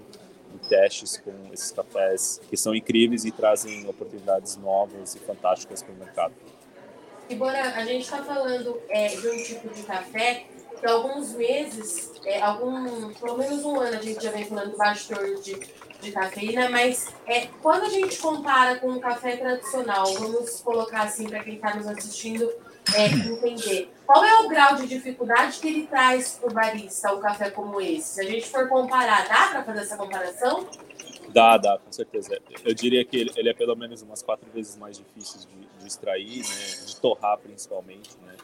testes 0.58 1.16
com 1.16 1.32
esses 1.52 1.70
cafés 1.70 2.40
que 2.48 2.56
são 2.56 2.74
incríveis 2.74 3.24
e 3.24 3.30
trazem 3.30 3.88
oportunidades 3.88 4.56
novas 4.56 5.14
e 5.14 5.18
fantásticas 5.18 5.82
para 5.82 5.92
o 5.92 5.96
mercado. 5.96 6.34
E 7.28 7.34
Bora, 7.34 7.60
a 7.60 7.84
gente 7.84 8.02
está 8.02 8.22
falando 8.22 8.80
é, 8.88 9.08
de 9.08 9.28
um 9.28 9.42
tipo 9.42 9.68
de 9.68 9.82
café 9.82 10.44
que 10.78 10.86
alguns 10.86 11.32
meses, 11.32 12.12
é, 12.24 12.40
algum, 12.42 13.12
pelo 13.14 13.38
menos 13.38 13.64
um 13.64 13.80
ano, 13.80 13.96
a 13.96 14.02
gente 14.02 14.22
já 14.22 14.30
vem 14.30 14.44
falando 14.44 14.76
teor 14.76 15.34
de, 15.40 15.58
de 16.00 16.12
cafeína, 16.12 16.68
mas 16.68 17.08
é, 17.26 17.46
quando 17.62 17.84
a 17.84 17.88
gente 17.88 18.18
compara 18.18 18.78
com 18.78 18.88
um 18.88 19.00
café 19.00 19.36
tradicional, 19.36 20.04
vamos 20.14 20.60
colocar 20.60 21.02
assim 21.04 21.26
para 21.26 21.42
quem 21.42 21.54
está 21.54 21.74
nos 21.74 21.86
assistindo 21.86 22.52
é, 22.92 23.06
entender, 23.06 23.90
qual 24.06 24.24
é 24.24 24.40
o 24.40 24.48
grau 24.48 24.76
de 24.76 24.86
dificuldade 24.86 25.58
que 25.58 25.68
ele 25.68 25.86
traz 25.86 26.38
para 26.38 26.50
o 26.50 26.52
barista, 26.52 27.14
um 27.14 27.20
café 27.20 27.50
como 27.50 27.80
esse? 27.80 28.14
Se 28.14 28.20
a 28.20 28.24
gente 28.24 28.46
for 28.48 28.68
comparar, 28.68 29.26
dá 29.26 29.48
para 29.48 29.64
fazer 29.64 29.80
essa 29.80 29.96
comparação? 29.96 30.68
Dá, 31.30 31.56
dá, 31.56 31.78
com 31.78 31.90
certeza. 31.90 32.38
Eu 32.64 32.74
diria 32.74 33.04
que 33.04 33.16
ele, 33.16 33.32
ele 33.36 33.48
é 33.48 33.54
pelo 33.54 33.74
menos 33.74 34.02
umas 34.02 34.22
quatro 34.22 34.48
vezes 34.52 34.76
mais 34.76 34.98
difícil 34.98 35.40
de, 35.40 35.80
de 35.80 35.88
extrair, 35.88 36.42
né, 36.42 36.86
de 36.86 36.96
torrar 36.96 37.38
principalmente, 37.38 38.10
né? 38.24 38.36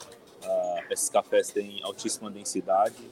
Uh, 0.43 0.93
esses 0.93 1.09
cafés 1.11 1.51
têm 1.51 1.81
altíssima 1.83 2.31
densidade. 2.31 3.03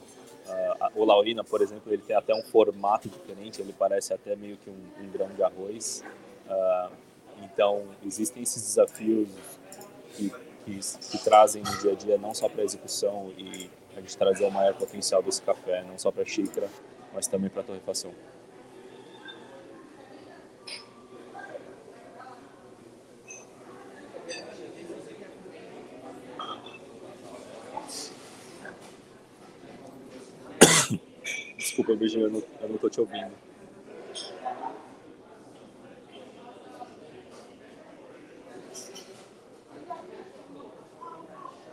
Uh, 0.47 1.01
o 1.01 1.05
Laurina, 1.05 1.45
por 1.45 1.61
exemplo, 1.61 1.93
ele 1.93 2.03
tem 2.03 2.17
até 2.17 2.35
um 2.35 2.43
formato 2.43 3.09
diferente, 3.09 3.61
ele 3.61 3.75
parece 3.79 4.15
até 4.15 4.35
meio 4.35 4.57
que 4.57 4.71
um, 4.71 5.05
um 5.05 5.09
grão 5.11 5.29
de 5.29 5.43
arroz. 5.43 6.03
Uh, 6.49 6.91
então, 7.43 7.85
existem 8.05 8.43
esses 8.43 8.63
desafios 8.63 9.29
que, 10.17 10.33
que, 10.69 10.81
que, 11.11 11.25
trazem 11.25 11.63
no 11.63 11.79
dia 11.79 11.93
a 11.93 11.95
dia, 11.95 12.19
não 12.19 12.35
só 12.35 12.49
para 12.49 12.63
a 12.63 12.65
execução 12.65 13.33
e 13.37 13.71
a 13.97 14.01
gente 14.01 14.17
trazer 14.17 14.45
o 14.45 14.51
maior 14.51 14.75
potencial 14.75 15.23
desse 15.23 15.41
café, 15.43 15.83
não 15.85 15.99
só 15.99 16.11
para 16.11 16.23
a 16.23 16.27
xícara, 16.27 16.69
mas 17.15 17.27
também 17.27 17.49
para 17.49 17.63
a 17.63 17.65
torrefação. 17.65 18.13
Desculpa, 31.57 31.97
Virginia, 31.97 32.27
eu 32.27 32.45
não, 32.69 32.79
tô 32.79 32.91
te 32.91 33.01
ouvindo. 33.01 33.33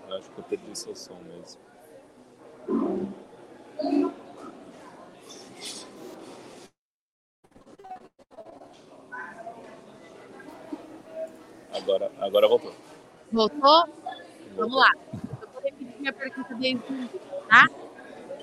Eu 0.07 0.74
som 0.93 1.15
mesmo. 1.23 1.61
Agora, 11.73 12.11
agora 12.19 12.47
voltou. 12.47 12.73
Voltou? 13.31 13.59
voltou? 13.59 13.93
Vamos 14.55 14.75
lá. 14.75 14.91
Eu 15.41 15.47
vou 15.51 15.61
repetir 15.61 15.99
minha 15.99 16.13
pergunta 16.13 16.53
desde 16.55 16.77
o 16.77 17.09
tá? 17.47 17.65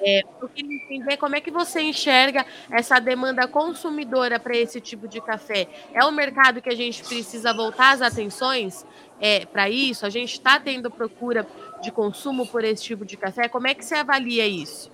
É, 0.04 0.22
eu 0.40 0.48
queria 0.48 0.76
entender 0.76 1.16
como 1.16 1.36
é 1.36 1.40
que 1.40 1.50
você 1.50 1.80
enxerga 1.80 2.44
essa 2.70 2.98
demanda 2.98 3.46
consumidora 3.46 4.40
para 4.40 4.56
esse 4.56 4.80
tipo 4.80 5.06
de 5.06 5.20
café. 5.20 5.68
É 5.94 6.04
um 6.04 6.10
mercado 6.10 6.60
que 6.60 6.68
a 6.68 6.74
gente 6.74 7.04
precisa 7.04 7.54
voltar 7.54 7.92
as 7.92 8.02
atenções 8.02 8.84
é, 9.20 9.46
para 9.46 9.70
isso? 9.70 10.04
A 10.04 10.10
gente 10.10 10.32
está 10.32 10.58
tendo 10.58 10.90
procura 10.90 11.46
de 11.82 11.90
consumo 11.90 12.46
por 12.46 12.64
esse 12.64 12.82
tipo 12.82 13.04
de 13.04 13.16
café? 13.16 13.48
Como 13.48 13.66
é 13.66 13.74
que 13.74 13.84
você 13.84 13.96
avalia 13.96 14.46
isso? 14.46 14.90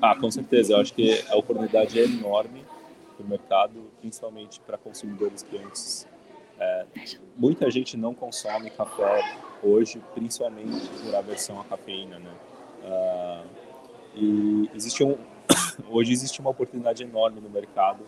Ah, 0.00 0.14
com 0.14 0.30
certeza. 0.30 0.74
Eu 0.74 0.80
acho 0.80 0.92
que 0.92 1.24
a 1.28 1.36
oportunidade 1.36 1.98
é 1.98 2.04
enorme 2.04 2.64
para 3.16 3.24
o 3.24 3.28
mercado, 3.28 3.90
principalmente 4.00 4.60
para 4.60 4.78
consumidores 4.78 5.42
que 5.42 5.56
antes. 5.58 6.06
É, 6.58 6.84
muita 7.36 7.70
gente 7.70 7.96
não 7.96 8.14
consome 8.14 8.70
café 8.70 9.24
hoje, 9.62 10.00
principalmente 10.14 10.86
por 11.02 11.14
aversão 11.14 11.58
à 11.60 11.64
cafeína, 11.64 12.18
né? 12.18 12.30
Uh, 12.82 13.46
e 14.14 14.70
existe 14.74 15.02
um, 15.02 15.16
hoje 15.88 16.12
existe 16.12 16.40
uma 16.40 16.50
oportunidade 16.50 17.02
enorme 17.02 17.40
no 17.40 17.48
mercado, 17.48 18.02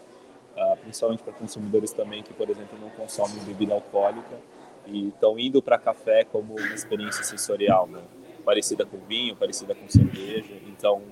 uh, 0.56 0.76
principalmente 0.82 1.22
para 1.22 1.32
consumidores 1.32 1.92
também 1.92 2.22
que, 2.22 2.32
por 2.34 2.48
exemplo, 2.48 2.78
não 2.78 2.90
consomem 2.90 3.42
bebida 3.44 3.72
alcoólica 3.72 4.38
e 4.86 5.08
estão 5.08 5.38
indo 5.38 5.62
para 5.62 5.78
café 5.78 6.24
como 6.24 6.54
uma 6.54 6.74
experiência 6.74 7.24
sensorial, 7.24 7.86
né? 7.86 8.00
parecida 8.44 8.84
com 8.84 8.98
vinho, 8.98 9.36
parecida 9.36 9.74
com 9.74 9.88
cerveja. 9.88 10.54
Então, 10.66 11.02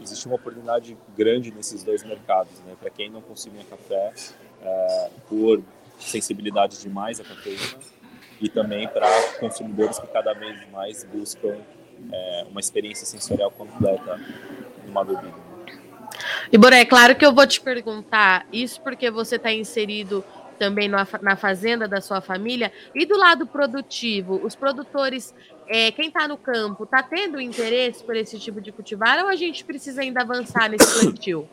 existe 0.00 0.26
uma 0.26 0.36
oportunidade 0.36 0.96
grande 1.16 1.50
nesses 1.50 1.82
dois 1.82 2.04
mercados, 2.04 2.60
né? 2.60 2.74
Para 2.80 2.90
quem 2.90 3.10
não 3.10 3.20
consumia 3.20 3.64
café 3.64 4.12
uh, 4.62 5.10
por 5.28 5.62
sensibilidade 5.98 6.80
demais 6.80 7.20
à 7.20 7.24
cafeína 7.24 7.78
e 8.40 8.48
também 8.48 8.86
para 8.86 9.08
consumidores 9.40 9.98
que 9.98 10.06
cada 10.06 10.32
vez 10.32 10.56
mais 10.70 11.02
buscam 11.04 11.56
é, 12.12 12.46
uma 12.48 12.60
experiência 12.60 13.04
sensorial 13.04 13.50
completa 13.50 14.20
numa 14.86 15.04
bebida. 15.04 15.34
E 16.50 16.56
Boré, 16.56 16.80
é 16.80 16.84
claro 16.84 17.16
que 17.16 17.26
eu 17.26 17.34
vou 17.34 17.46
te 17.46 17.60
perguntar 17.60 18.46
isso 18.52 18.80
porque 18.80 19.10
você 19.10 19.36
está 19.36 19.52
inserido 19.52 20.24
também 20.58 20.88
na, 20.88 21.06
na 21.22 21.36
fazenda 21.36 21.86
da 21.86 22.00
sua 22.00 22.20
família. 22.20 22.72
E 22.94 23.06
do 23.06 23.16
lado 23.16 23.46
produtivo, 23.46 24.40
os 24.44 24.54
produtores, 24.54 25.34
é, 25.66 25.90
quem 25.92 26.08
está 26.08 26.26
no 26.26 26.36
campo, 26.36 26.84
está 26.84 27.02
tendo 27.02 27.40
interesse 27.40 28.02
por 28.02 28.16
esse 28.16 28.38
tipo 28.38 28.60
de 28.60 28.72
cultivar 28.72 29.22
ou 29.22 29.28
a 29.28 29.36
gente 29.36 29.64
precisa 29.64 30.02
ainda 30.02 30.22
avançar 30.22 30.68
nesse 30.68 31.00
plantio? 31.00 31.48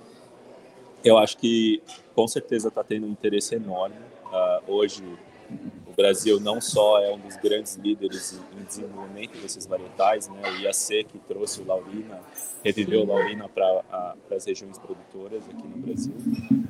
Eu 1.03 1.17
acho 1.17 1.37
que 1.37 1.81
com 2.15 2.27
certeza 2.27 2.69
está 2.69 2.83
tendo 2.83 3.05
um 3.05 3.11
interesse 3.11 3.55
enorme. 3.55 3.95
Uh, 4.25 4.73
hoje 4.73 5.03
Brasil 5.95 6.39
não 6.39 6.59
só 6.59 7.01
é 7.01 7.11
um 7.13 7.19
dos 7.19 7.35
grandes 7.37 7.75
líderes 7.75 8.39
em 8.59 8.63
desenvolvimento 8.63 9.37
desses 9.41 9.65
varietais, 9.65 10.27
né? 10.27 10.41
o 10.43 10.61
IAC 10.61 11.05
que 11.05 11.19
trouxe 11.27 11.61
o 11.61 11.65
Laurina, 11.65 12.19
reviveu 12.63 13.01
o 13.01 13.05
Laurina 13.05 13.47
para 13.47 14.15
as 14.31 14.45
regiões 14.45 14.77
produtoras 14.77 15.43
aqui 15.43 15.67
no 15.67 15.77
Brasil, 15.77 16.13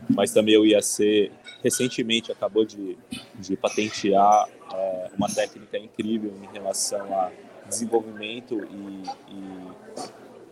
mas 0.09 0.31
também 0.31 0.57
o 0.57 0.65
IAC 0.65 1.31
recentemente 1.63 2.31
acabou 2.31 2.65
de, 2.65 2.97
de 3.39 3.55
patentear 3.57 4.47
é, 4.73 5.09
uma 5.17 5.27
técnica 5.27 5.77
incrível 5.77 6.31
em 6.43 6.53
relação 6.53 7.13
a 7.13 7.31
desenvolvimento 7.67 8.63
e, 8.63 9.03
e 9.33 10.05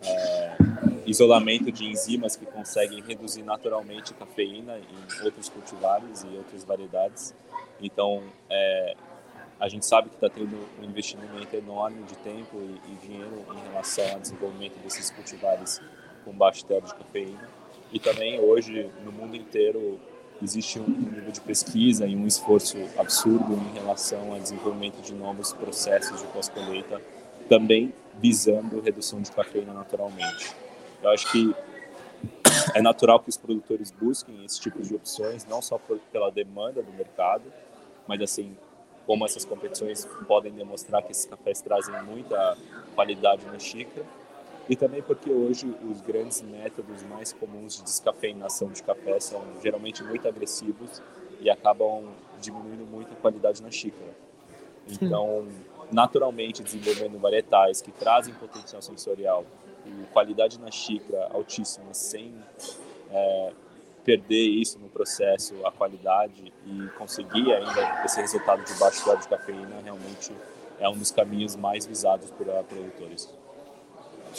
é, 0.06 0.58
isolamento 1.06 1.72
de 1.72 1.86
enzimas 1.86 2.36
que 2.36 2.46
conseguem 2.46 3.02
reduzir 3.02 3.44
naturalmente 3.44 4.14
cafeína 4.14 4.78
em 4.78 5.26
outros 5.26 5.50
cultivares 5.50 6.24
e 6.24 6.38
outras 6.38 6.64
variedades. 6.64 7.34
Então, 7.82 8.24
é, 8.50 8.96
a 9.60 9.70
gente 9.70 9.86
sabe 9.86 10.10
que 10.10 10.16
está 10.16 10.30
tendo 10.30 10.58
um 10.82 10.84
investimento 10.84 11.56
enorme 11.56 12.04
de 12.04 12.16
tempo 12.18 12.58
e, 12.58 12.92
e, 12.92 12.96
dinheiro 13.08 13.46
em 13.56 13.70
relação 13.70 14.06
ao 14.12 14.20
desenvolvimento 14.20 14.78
desses 14.84 15.10
cultivares 15.10 15.82
com 16.26 16.32
baixo 16.34 16.66
teor 16.66 16.82
de 16.82 16.94
cafeína. 16.94 17.48
E 17.92 18.00
também 18.00 18.40
hoje, 18.40 18.90
no 19.06 19.12
mundo 19.12 19.36
inteiro, 19.36 20.00
existe 20.42 20.80
um 20.80 20.88
nível 20.88 21.32
de 21.32 21.40
pesquisa 21.42 22.06
e 22.06 22.16
um 22.16 22.28
esforço 22.28 22.78
absurdo 22.98 23.54
em 23.54 23.74
relação 23.74 24.34
ao 24.34 24.40
desenvolvimento 24.40 25.02
de 25.02 25.14
novos 25.14 25.54
processos 25.54 26.22
de 26.22 26.28
pós-colheita, 26.28 27.02
também 27.48 27.94
visando 28.20 28.82
redução 28.82 29.22
de 29.22 29.32
cafeína 29.32 29.74
naturalmente. 29.74 30.54
Eu 31.02 31.10
acho 31.10 31.32
que 31.32 31.54
é 32.74 32.82
natural 32.82 33.20
que 33.20 33.30
os 33.30 33.38
produtores 33.38 33.92
busquem 33.92 34.44
esse 34.46 34.60
tipo 34.60 34.82
de 34.82 34.96
opções, 34.96 35.46
não 35.46 35.62
só 35.62 35.78
por, 35.78 36.00
pela 36.12 36.32
demanda 36.32 36.82
do 36.82 36.92
mercado, 36.94 37.44
mas 38.08 38.22
assim, 38.22 38.56
como 39.06 39.26
essas 39.26 39.46
competições 39.46 40.06
podem 40.28 40.52
demonstrar 40.54 41.04
que 41.04 41.12
esses 41.12 41.26
cafés 41.26 41.62
trazem 41.62 42.02
muita 42.04 42.58
qualidade 42.96 43.46
na 43.46 43.60
xícara, 43.60 44.06
e 44.70 44.76
também 44.76 45.02
porque 45.02 45.30
hoje 45.30 45.68
os 45.90 46.00
grandes 46.02 46.42
métodos 46.42 47.04
mais 47.04 47.34
comuns 47.34 47.76
de 47.78 47.84
descafeinação 47.84 48.70
de 48.70 48.82
café 48.82 49.20
são 49.20 49.42
geralmente 49.62 50.02
muito 50.04 50.26
agressivos 50.28 51.02
e 51.42 51.50
acabam 51.50 52.06
diminuindo 52.40 52.86
muito 52.86 53.12
a 53.12 53.16
qualidade 53.18 53.62
na 53.62 53.70
xícara. 53.70 54.16
Então, 54.88 55.48
naturalmente, 55.92 56.64
desenvolvendo 56.64 57.20
varietais 57.20 57.82
que 57.82 57.92
trazem 57.92 58.34
potencial 58.34 58.82
sensorial 58.82 59.46
e 59.86 60.06
qualidade 60.12 60.60
na 60.60 60.72
xícara 60.72 61.30
altíssima, 61.34 61.94
sem 61.94 62.34
é, 63.12 63.52
perder 64.04 64.50
isso 64.50 64.80
no 64.80 64.90
processo, 64.90 65.54
a 65.66 65.72
qualidade 65.72 66.52
e 66.66 66.88
conseguir 66.98 67.54
ainda 67.54 68.04
esse 68.06 68.20
resultado 68.20 68.64
de 68.64 68.74
baixo 68.76 69.04
grau 69.06 69.18
de 69.18 69.28
cafeína 69.28 69.82
realmente 69.84 70.32
é 70.80 70.90
um 70.90 70.98
dos 70.98 71.12
caminhos 71.12 71.56
mais 71.56 71.86
visados 71.86 72.30
por 72.32 72.46
produtores. 72.64 73.30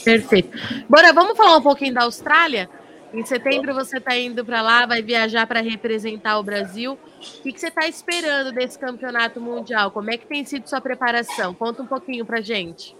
Perfeito. 0.04 0.58
Bora, 0.88 1.12
vamos 1.12 1.36
falar 1.36 1.56
um 1.56 1.62
pouquinho 1.62 1.94
da 1.94 2.02
Austrália? 2.02 2.68
Em 3.12 3.24
setembro 3.24 3.72
você 3.72 3.98
está 3.98 4.16
indo 4.16 4.44
para 4.44 4.60
lá, 4.60 4.86
vai 4.86 5.00
viajar 5.00 5.46
para 5.46 5.60
representar 5.60 6.36
o 6.38 6.42
Brasil. 6.42 6.94
O 6.94 7.42
que, 7.42 7.52
que 7.52 7.60
você 7.60 7.68
está 7.68 7.86
esperando 7.86 8.52
desse 8.52 8.76
campeonato 8.76 9.40
mundial? 9.40 9.92
Como 9.92 10.10
é 10.10 10.18
que 10.18 10.26
tem 10.26 10.44
sido 10.44 10.68
sua 10.68 10.80
preparação? 10.80 11.54
Conta 11.54 11.82
um 11.82 11.86
pouquinho 11.86 12.26
para 12.26 12.40
gente. 12.40 12.96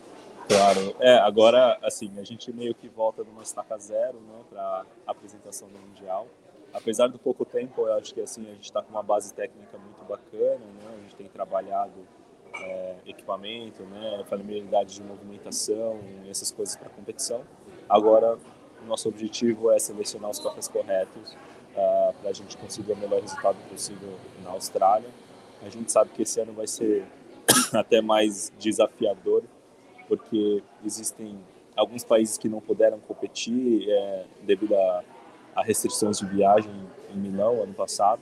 Claro. 0.48 0.96
É, 1.00 1.16
agora, 1.18 1.78
assim, 1.82 2.10
a 2.18 2.24
gente 2.24 2.52
meio 2.52 2.74
que 2.74 2.88
volta 2.88 3.24
numa 3.24 3.42
estaca 3.42 3.78
zero, 3.78 4.20
né, 4.20 4.42
para 4.50 4.84
a 5.06 5.10
apresentação 5.10 5.68
do 5.68 5.78
Mundial 5.78 6.26
apesar 6.74 7.06
do 7.06 7.18
pouco 7.18 7.44
tempo, 7.44 7.82
eu 7.82 7.94
acho 7.94 8.12
que 8.12 8.20
assim 8.20 8.42
a 8.42 8.52
gente 8.54 8.64
está 8.64 8.82
com 8.82 8.90
uma 8.90 9.02
base 9.02 9.32
técnica 9.32 9.78
muito 9.78 10.04
bacana, 10.04 10.58
né? 10.58 10.94
A 10.98 11.02
gente 11.02 11.14
tem 11.14 11.28
trabalhado 11.28 11.92
é, 12.52 12.96
equipamento, 13.06 13.84
né? 13.84 14.24
Familiaridade 14.28 14.96
de 14.96 15.02
movimentação 15.02 16.00
essas 16.28 16.50
coisas 16.50 16.76
para 16.76 16.88
competição. 16.90 17.42
Agora, 17.88 18.36
o 18.82 18.86
nosso 18.86 19.08
objetivo 19.08 19.70
é 19.70 19.78
selecionar 19.78 20.30
os 20.30 20.40
cafés 20.40 20.66
corretos 20.66 21.32
uh, 21.32 21.38
ah, 21.76 22.12
para 22.20 22.30
a 22.30 22.32
gente 22.32 22.56
conseguir 22.56 22.92
o 22.92 22.96
melhor 22.96 23.20
resultado 23.20 23.56
possível 23.68 24.18
na 24.42 24.50
Austrália. 24.50 25.08
A 25.62 25.68
gente 25.68 25.92
sabe 25.92 26.10
que 26.10 26.22
esse 26.22 26.40
ano 26.40 26.52
vai 26.52 26.66
ser 26.66 27.04
até 27.72 28.00
mais 28.00 28.52
desafiador, 28.58 29.44
porque 30.08 30.62
existem 30.84 31.38
alguns 31.76 32.04
países 32.04 32.38
que 32.38 32.48
não 32.48 32.60
puderam 32.60 32.98
competir 33.00 33.88
é, 33.88 34.24
devido 34.42 34.74
a 34.74 35.02
a 35.54 35.62
restrições 35.62 36.18
de 36.18 36.26
viagem 36.26 36.72
em 37.10 37.16
Milão 37.16 37.62
ano 37.62 37.74
passado. 37.74 38.20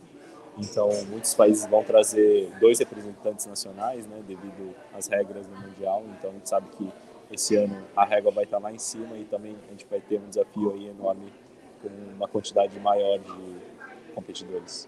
Então, 0.58 0.90
muitos 1.08 1.32
países 1.32 1.66
vão 1.66 1.82
trazer 1.82 2.52
dois 2.60 2.78
representantes 2.78 3.46
nacionais, 3.46 4.06
né, 4.06 4.22
devido 4.26 4.74
às 4.92 5.08
regras 5.08 5.46
do 5.46 5.56
Mundial. 5.56 6.04
Então, 6.18 6.30
a 6.30 6.32
gente 6.34 6.48
sabe 6.48 6.66
que 6.76 6.88
esse 7.30 7.56
ano 7.56 7.82
a 7.96 8.04
régua 8.04 8.30
vai 8.30 8.44
estar 8.44 8.58
lá 8.58 8.70
em 8.70 8.78
cima 8.78 9.16
e 9.16 9.24
também 9.24 9.56
a 9.66 9.70
gente 9.70 9.86
vai 9.90 10.00
ter 10.00 10.20
um 10.20 10.28
desafio 10.28 10.74
aí 10.74 10.88
enorme 10.88 11.32
com 11.80 11.88
uma 12.14 12.28
quantidade 12.28 12.78
maior 12.80 13.18
de 13.18 14.12
competidores. 14.14 14.86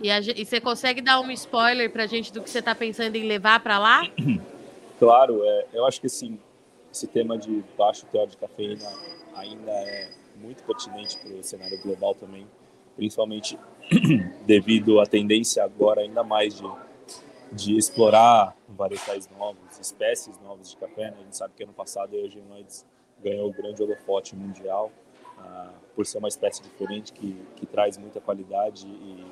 E, 0.00 0.12
a, 0.12 0.20
e 0.20 0.44
você 0.44 0.60
consegue 0.60 1.02
dar 1.02 1.20
um 1.20 1.30
spoiler 1.32 1.90
para 1.90 2.04
a 2.04 2.06
gente 2.06 2.32
do 2.32 2.40
que 2.40 2.48
você 2.48 2.60
está 2.60 2.72
pensando 2.72 3.16
em 3.16 3.26
levar 3.26 3.58
para 3.58 3.80
lá? 3.80 4.02
Claro, 4.98 5.44
é, 5.44 5.66
eu 5.72 5.86
acho 5.86 6.00
que 6.00 6.08
sim, 6.08 6.38
esse 6.92 7.06
tema 7.06 7.38
de 7.38 7.64
baixo 7.76 8.04
teor 8.06 8.26
de 8.26 8.36
cafeína 8.36 8.90
ainda 9.34 9.70
é 9.70 10.10
muito 10.36 10.64
pertinente 10.64 11.16
para 11.18 11.34
o 11.34 11.42
cenário 11.42 11.80
global 11.82 12.14
também, 12.14 12.46
principalmente 12.96 13.58
devido 14.44 15.00
à 15.00 15.06
tendência 15.06 15.62
agora 15.62 16.00
ainda 16.00 16.24
mais 16.24 16.58
de, 16.58 16.68
de 17.52 17.76
explorar 17.76 18.56
varietais 18.68 19.28
novos, 19.30 19.78
espécies 19.80 20.38
novas 20.40 20.70
de 20.70 20.76
café. 20.76 21.10
Né? 21.10 21.16
A 21.20 21.22
gente 21.22 21.36
sabe 21.36 21.54
que 21.56 21.62
ano 21.62 21.72
passado 21.72 22.14
a 22.14 22.18
Eugenoides 22.18 22.84
ganhou 23.22 23.48
o 23.48 23.52
grande 23.52 23.80
holofote 23.80 24.34
mundial 24.34 24.90
uh, 25.38 25.72
por 25.94 26.06
ser 26.06 26.18
uma 26.18 26.28
espécie 26.28 26.62
diferente 26.62 27.12
que, 27.12 27.40
que 27.54 27.66
traz 27.66 27.96
muita 27.96 28.20
qualidade 28.20 28.86
e, 28.86 29.26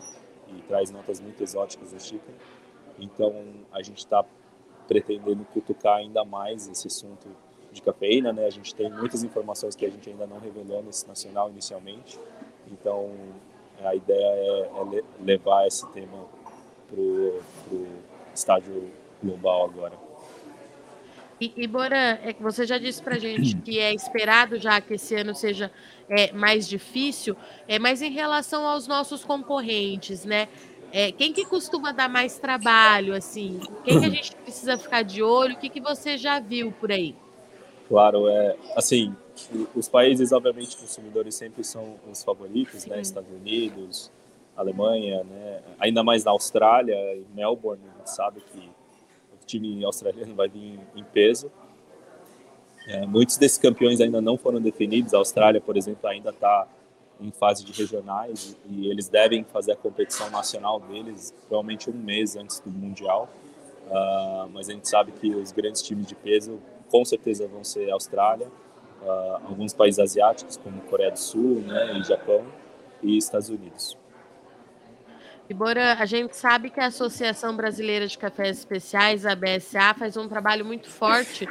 e 0.49 0.63
traz 0.69 0.91
notas 0.93 1.21
muito 1.21 1.43
exóticas 1.43 1.93
da 1.93 1.99
xícara. 1.99 2.35
Então 2.99 3.35
a 3.73 3.83
gente 3.83 3.99
está 3.99 4.25
pretendendo 4.87 5.45
cutucar 5.53 5.97
ainda 5.97 6.25
mais 6.25 6.69
esse 6.69 6.87
assunto 6.87 7.27
de 7.73 7.83
cafeína, 7.83 8.33
né? 8.33 8.47
A 8.47 8.51
gente 8.51 8.75
tem 8.75 8.91
muitas 8.91 9.23
informações 9.23 9.75
que 9.77 9.85
a 9.85 9.91
gente 9.91 10.09
ainda 10.09 10.27
não 10.27 10.39
revelou 10.39 10.83
nesse 10.83 11.07
nacional 11.07 11.51
inicialmente. 11.51 12.19
Então, 12.71 13.11
a 13.85 13.95
ideia 13.95 14.19
é, 14.19 14.61
é 14.99 15.03
levar 15.21 15.67
esse 15.67 15.87
tema 15.93 16.27
para 16.89 17.01
o 17.01 17.43
estágio 18.35 18.91
global 19.23 19.65
agora. 19.65 20.07
E, 21.39 21.53
e 21.55 21.67
Bora, 21.67 22.19
é 22.23 22.33
que 22.33 22.43
você 22.43 22.65
já 22.65 22.79
disse 22.79 23.03
para 23.03 23.19
gente 23.19 23.57
que 23.57 23.79
é 23.79 23.93
esperado 23.93 24.59
já 24.59 24.81
que 24.81 24.95
esse 24.95 25.15
ano 25.15 25.35
seja 25.35 25.71
é, 26.09 26.33
mais 26.33 26.67
difícil, 26.67 27.37
é, 27.69 27.79
mas 27.79 28.01
em 28.01 28.11
relação 28.11 28.67
aos 28.67 28.87
nossos 28.87 29.23
concorrentes, 29.23 30.25
né? 30.25 30.49
É, 30.93 31.13
quem 31.13 31.33
que 31.33 31.45
costuma 31.45 31.93
dar 31.93 32.09
mais 32.09 32.39
trabalho, 32.39 33.15
assim? 33.15 33.61
Quem 33.85 33.99
que 33.99 34.07
a 34.07 34.11
gente 34.11 34.35
precisa 34.37 34.79
ficar 34.79 35.03
de 35.03 35.23
olho? 35.23 35.55
O 35.55 35.59
que, 35.59 35.69
que 35.69 35.81
você 35.81 36.17
já 36.17 36.41
viu 36.41 36.73
por 36.73 36.91
aí? 36.91 37.15
Claro, 37.89 38.29
é 38.29 38.57
assim, 38.75 39.15
os 39.75 39.89
países, 39.89 40.33
obviamente, 40.33 40.77
consumidores 40.77 41.35
sempre 41.35 41.63
são 41.63 41.97
os 42.11 42.23
favoritos, 42.23 42.87
né? 42.87 43.01
Estados 43.01 43.31
Unidos, 43.31 44.11
Alemanha, 44.57 45.23
né? 45.25 45.61
Ainda 45.79 46.03
mais 46.03 46.25
na 46.25 46.31
Austrália, 46.31 46.97
em 47.15 47.27
Melbourne, 47.35 47.83
a 47.95 47.99
gente 47.99 48.11
sabe 48.11 48.41
que 48.41 48.59
o 48.59 49.47
time 49.47 49.85
australiano 49.85 50.35
vai 50.35 50.49
vir 50.49 50.81
em 50.95 51.05
peso. 51.05 51.51
É, 52.89 53.05
muitos 53.05 53.37
desses 53.37 53.59
campeões 53.59 54.01
ainda 54.01 54.21
não 54.21 54.39
foram 54.39 54.61
definidos. 54.61 55.13
A 55.13 55.19
Austrália, 55.19 55.61
por 55.61 55.77
exemplo, 55.77 56.09
ainda 56.09 56.31
está 56.31 56.67
em 57.21 57.31
fase 57.31 57.65
de 57.65 57.73
regionais 57.73 58.57
e 58.69 58.89
eles 58.89 59.09
devem 59.09 59.45
fazer 59.45 59.73
a 59.73 59.77
competição 59.77 60.31
nacional 60.31 60.81
deles 60.81 61.35
provavelmente 61.49 61.91
um 61.91 61.95
mês 61.95 62.37
antes 62.37 62.61
do 62.61 62.71
mundial. 62.71 63.29
Uh, 63.87 64.49
mas 64.53 64.69
a 64.69 64.73
gente 64.73 64.89
sabe 64.89 65.13
que 65.13 65.35
os 65.35 65.53
grandes 65.53 65.81
times 65.83 66.07
de 66.07 66.15
peso 66.15 66.61
com 66.91 67.05
certeza 67.05 67.47
vão 67.47 67.63
ser 67.63 67.91
Austrália, 67.91 68.49
uh, 69.03 69.49
alguns 69.49 69.73
países 69.73 69.99
asiáticos 69.99 70.57
como 70.57 70.81
Coreia 70.83 71.11
do 71.11 71.19
Sul, 71.19 71.61
né, 71.61 71.99
e 71.99 72.03
Japão 72.03 72.45
e 73.03 73.17
Estados 73.17 73.49
Unidos. 73.49 73.97
E 75.49 75.55
Bora, 75.55 75.95
a 75.95 76.07
gente 76.07 76.37
sabe 76.37 76.71
que 76.71 76.81
a 76.81 76.87
Associação 76.87 77.55
Brasileira 77.55 78.09
de 78.09 78.19
Cafés 78.19 78.59
Especiais, 78.59 79.25
a 79.25 79.37
BSA, 79.37 79.95
faz 79.97 80.17
um 80.17 80.27
trabalho 80.27 80.65
muito 80.65 80.91
forte 80.91 81.49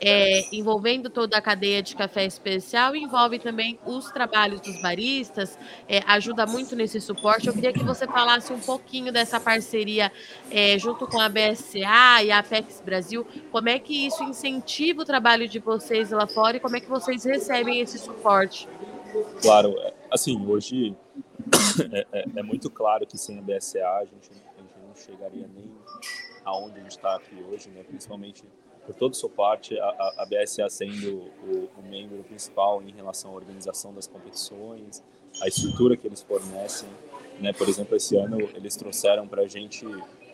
é, 0.00 0.54
envolvendo 0.54 1.08
toda 1.08 1.36
a 1.36 1.40
cadeia 1.40 1.82
de 1.82 1.96
café 1.96 2.24
especial, 2.24 2.94
envolve 2.94 3.38
também 3.38 3.78
os 3.86 4.10
trabalhos 4.10 4.60
dos 4.60 4.80
baristas, 4.80 5.58
é, 5.88 6.00
ajuda 6.06 6.46
muito 6.46 6.76
nesse 6.76 7.00
suporte. 7.00 7.46
Eu 7.46 7.54
queria 7.54 7.72
que 7.72 7.82
você 7.82 8.06
falasse 8.06 8.52
um 8.52 8.60
pouquinho 8.60 9.12
dessa 9.12 9.40
parceria 9.40 10.12
é, 10.50 10.78
junto 10.78 11.06
com 11.06 11.20
a 11.20 11.28
BSA 11.28 12.22
e 12.24 12.30
a 12.30 12.38
Apex 12.38 12.82
Brasil, 12.84 13.26
como 13.50 13.68
é 13.68 13.78
que 13.78 14.06
isso 14.06 14.22
incentiva 14.22 15.02
o 15.02 15.04
trabalho 15.04 15.48
de 15.48 15.58
vocês 15.58 16.10
lá 16.10 16.26
fora 16.26 16.56
e 16.56 16.60
como 16.60 16.76
é 16.76 16.80
que 16.80 16.88
vocês 16.88 17.24
recebem 17.24 17.80
esse 17.80 17.98
suporte? 17.98 18.68
Claro, 19.40 19.74
é, 19.78 19.94
assim, 20.10 20.44
hoje 20.46 20.94
é, 21.92 22.06
é, 22.12 22.24
é 22.36 22.42
muito 22.42 22.70
claro 22.70 23.06
que 23.06 23.16
sem 23.16 23.38
a 23.38 23.42
BSA 23.42 23.78
a 23.78 24.04
gente, 24.04 24.30
a 24.30 24.62
gente 24.62 24.74
não 24.86 24.94
chegaria 24.94 25.48
nem 25.54 25.70
aonde 26.44 26.78
a 26.78 26.82
gente 26.82 26.92
está 26.92 27.16
aqui 27.16 27.34
hoje, 27.50 27.68
né? 27.70 27.82
principalmente 27.82 28.44
por 28.86 28.94
todo 28.94 29.12
o 29.12 29.16
suporte, 29.16 29.78
a, 29.78 30.14
a 30.18 30.26
BSA 30.26 30.70
sendo 30.70 31.30
o, 31.44 31.68
o, 31.76 31.82
membro 31.82 32.22
principal 32.22 32.80
em 32.82 32.92
relação 32.92 33.32
à 33.32 33.34
organização 33.34 33.92
das 33.92 34.06
competições, 34.06 35.02
a 35.42 35.48
estrutura 35.48 35.96
que 35.96 36.06
eles 36.06 36.22
fornecem. 36.22 36.88
Né? 37.40 37.52
Por 37.52 37.68
exemplo, 37.68 37.96
esse 37.96 38.16
ano 38.16 38.38
eles 38.54 38.76
trouxeram 38.76 39.26
para 39.26 39.42
a 39.42 39.48
gente 39.48 39.84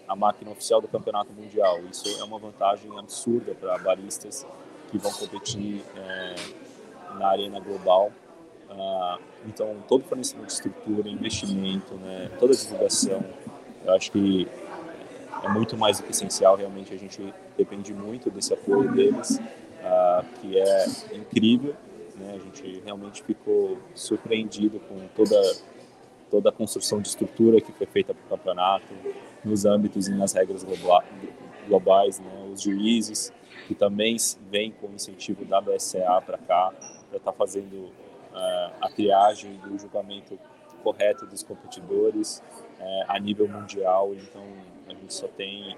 a 0.06 0.14
máquina 0.14 0.50
oficial 0.50 0.80
do 0.80 0.86
Campeonato 0.88 1.32
Mundial. 1.32 1.80
Isso 1.90 2.20
é 2.20 2.24
uma 2.24 2.38
vantagem 2.38 2.96
absurda 2.98 3.54
para 3.54 3.78
baristas 3.78 4.46
que 4.90 4.98
vão 4.98 5.12
competir 5.12 5.82
é, 5.96 6.34
na 7.18 7.28
arena 7.28 7.58
global. 7.58 8.12
Ah, 8.68 9.18
então, 9.46 9.82
todo 9.88 10.04
fornecimento 10.04 10.46
de 10.46 10.52
estrutura, 10.52 11.08
investimento, 11.08 11.94
né, 11.94 12.30
toda 12.38 12.52
a 12.52 12.56
divulgação, 12.56 13.24
eu 13.84 13.92
acho 13.94 14.12
que 14.12 14.48
é 15.42 15.48
muito 15.48 15.76
mais 15.76 15.98
do 15.98 16.04
que 16.04 16.12
essencial. 16.12 16.56
Realmente 16.56 16.94
a 16.94 16.98
gente 16.98 17.32
depende 17.56 17.92
muito 17.92 18.30
desse 18.30 18.54
apoio 18.54 18.90
deles, 18.92 19.38
uh, 19.38 20.24
que 20.40 20.58
é 20.58 20.86
incrível. 21.14 21.74
Né? 22.16 22.34
A 22.34 22.38
gente 22.38 22.82
realmente 22.84 23.22
ficou 23.22 23.78
surpreendido 23.94 24.80
com 24.80 24.98
toda 25.14 25.36
toda 26.30 26.48
a 26.48 26.52
construção 26.52 26.98
de 26.98 27.08
estrutura 27.08 27.60
que 27.60 27.70
foi 27.72 27.86
feita 27.86 28.14
para 28.14 28.24
o 28.24 28.38
campeonato, 28.38 28.86
nos 29.44 29.66
âmbitos 29.66 30.08
e 30.08 30.14
nas 30.14 30.32
regras 30.32 30.64
globais, 31.68 32.18
né? 32.20 32.48
os 32.50 32.62
juízes 32.62 33.30
que 33.68 33.74
também 33.74 34.16
vêm 34.50 34.70
com 34.70 34.86
o 34.86 34.94
incentivo 34.94 35.44
da 35.44 35.60
BSA 35.60 36.22
para 36.24 36.38
cá, 36.38 36.72
para 37.10 37.18
estar 37.18 37.32
tá 37.32 37.32
fazendo 37.32 37.74
uh, 37.74 38.72
a 38.80 38.88
triagem 38.88 39.58
do 39.58 39.78
julgamento 39.78 40.38
correto 40.82 41.26
dos 41.26 41.42
competidores 41.42 42.42
uh, 42.80 43.04
a 43.08 43.20
nível 43.20 43.46
mundial. 43.46 44.14
Então 44.14 44.42
a 44.92 45.00
gente 45.00 45.14
só 45.14 45.28
tem 45.28 45.76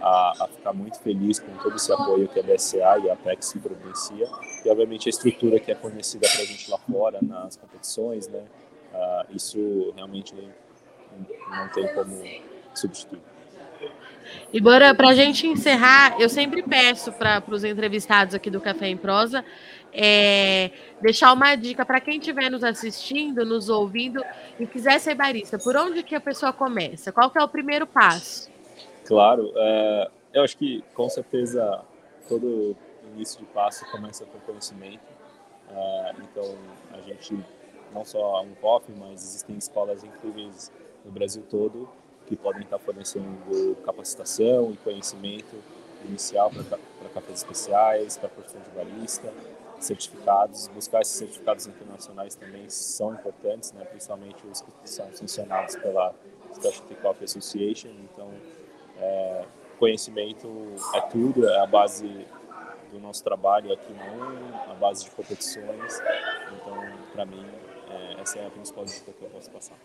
a, 0.00 0.44
a, 0.44 0.48
ficar 0.48 0.72
muito 0.72 0.98
feliz 1.00 1.38
com 1.38 1.52
todo 1.56 1.76
esse 1.76 1.92
apoio 1.92 2.28
que 2.28 2.38
a 2.38 2.42
BSA 2.42 2.98
e 3.04 3.10
a 3.10 3.14
Apex 3.14 3.54
providencia 3.60 4.26
e 4.64 4.68
obviamente 4.68 5.08
a 5.08 5.10
estrutura 5.10 5.58
que 5.58 5.70
é 5.70 5.74
fornecida 5.74 6.28
para 6.28 6.42
a 6.42 6.44
gente 6.44 6.70
lá 6.70 6.78
fora 6.78 7.18
nas 7.20 7.56
competições, 7.56 8.28
né? 8.28 8.44
Uh, 8.92 9.36
isso 9.36 9.92
realmente 9.96 10.34
não 11.50 11.68
tem 11.68 11.94
como 11.94 12.22
substituir. 12.74 13.20
E 14.52 14.60
Bora, 14.60 14.94
para 14.94 15.08
a 15.08 15.14
gente 15.14 15.46
encerrar, 15.46 16.20
eu 16.20 16.28
sempre 16.28 16.62
peço 16.62 17.12
para 17.12 17.42
os 17.48 17.64
entrevistados 17.64 18.34
aqui 18.34 18.50
do 18.50 18.60
Café 18.60 18.88
em 18.88 18.96
Prosa 18.96 19.44
é, 19.92 20.70
deixar 21.00 21.32
uma 21.32 21.54
dica 21.54 21.84
para 21.84 22.00
quem 22.00 22.18
estiver 22.18 22.50
nos 22.50 22.62
assistindo, 22.62 23.44
nos 23.44 23.68
ouvindo 23.68 24.22
e 24.58 24.66
quiser 24.66 24.98
ser 25.00 25.14
barista. 25.14 25.58
Por 25.58 25.76
onde 25.76 26.02
que 26.02 26.14
a 26.14 26.20
pessoa 26.20 26.52
começa? 26.52 27.12
Qual 27.12 27.30
que 27.30 27.38
é 27.38 27.42
o 27.42 27.48
primeiro 27.48 27.86
passo? 27.86 28.50
Claro, 29.04 29.52
é, 29.56 30.10
eu 30.34 30.42
acho 30.42 30.56
que 30.56 30.84
com 30.94 31.08
certeza 31.08 31.82
todo 32.28 32.76
início 33.14 33.40
de 33.40 33.46
passo 33.46 33.90
começa 33.90 34.24
com 34.26 34.38
conhecimento. 34.40 35.00
É, 35.70 36.14
então 36.22 36.56
a 36.92 37.00
gente 37.02 37.38
não 37.92 38.04
só 38.04 38.36
a 38.36 38.42
Uncoff, 38.42 38.90
mas 38.98 39.22
existem 39.22 39.56
escolas 39.56 40.04
incríveis 40.04 40.70
no 41.04 41.10
Brasil 41.10 41.42
todo 41.48 41.88
que 42.26 42.36
podem 42.36 42.62
estar 42.62 42.78
fornecendo 42.78 43.74
capacitação 43.84 44.70
e 44.72 44.76
conhecimento 44.76 45.56
inicial 46.04 46.50
para 46.50 47.08
cafés 47.14 47.38
especiais, 47.38 48.18
para 48.18 48.28
profissão 48.28 48.60
de 48.60 48.70
barista, 48.70 49.32
certificados. 49.80 50.68
Buscar 50.68 51.02
esses 51.02 51.16
certificados 51.16 51.66
internacionais 51.66 52.34
também 52.34 52.68
são 52.68 53.14
importantes, 53.14 53.72
né? 53.72 53.84
principalmente 53.84 54.46
os 54.46 54.60
que 54.60 54.70
são 54.84 55.12
sancionados 55.12 55.76
pela 55.76 56.14
Specialty 56.54 56.94
Coffee 56.96 57.24
Association. 57.24 57.90
Então, 58.12 58.30
é, 58.98 59.44
conhecimento 59.78 60.48
é 60.94 61.00
tudo, 61.02 61.48
é 61.48 61.60
a 61.60 61.66
base 61.66 62.26
do 62.90 62.98
nosso 62.98 63.22
trabalho 63.22 63.72
aqui 63.72 63.92
no 63.92 64.70
a 64.70 64.74
base 64.74 65.04
de 65.04 65.10
competições. 65.10 66.00
Então, 66.52 66.76
para 67.12 67.24
mim, 67.24 67.46
é, 67.90 68.20
essa 68.20 68.38
é 68.38 68.46
a 68.46 68.50
principal 68.50 68.84
dica 68.84 69.12
que 69.12 69.22
eu 69.22 69.30
posso 69.30 69.50
passar. 69.50 69.76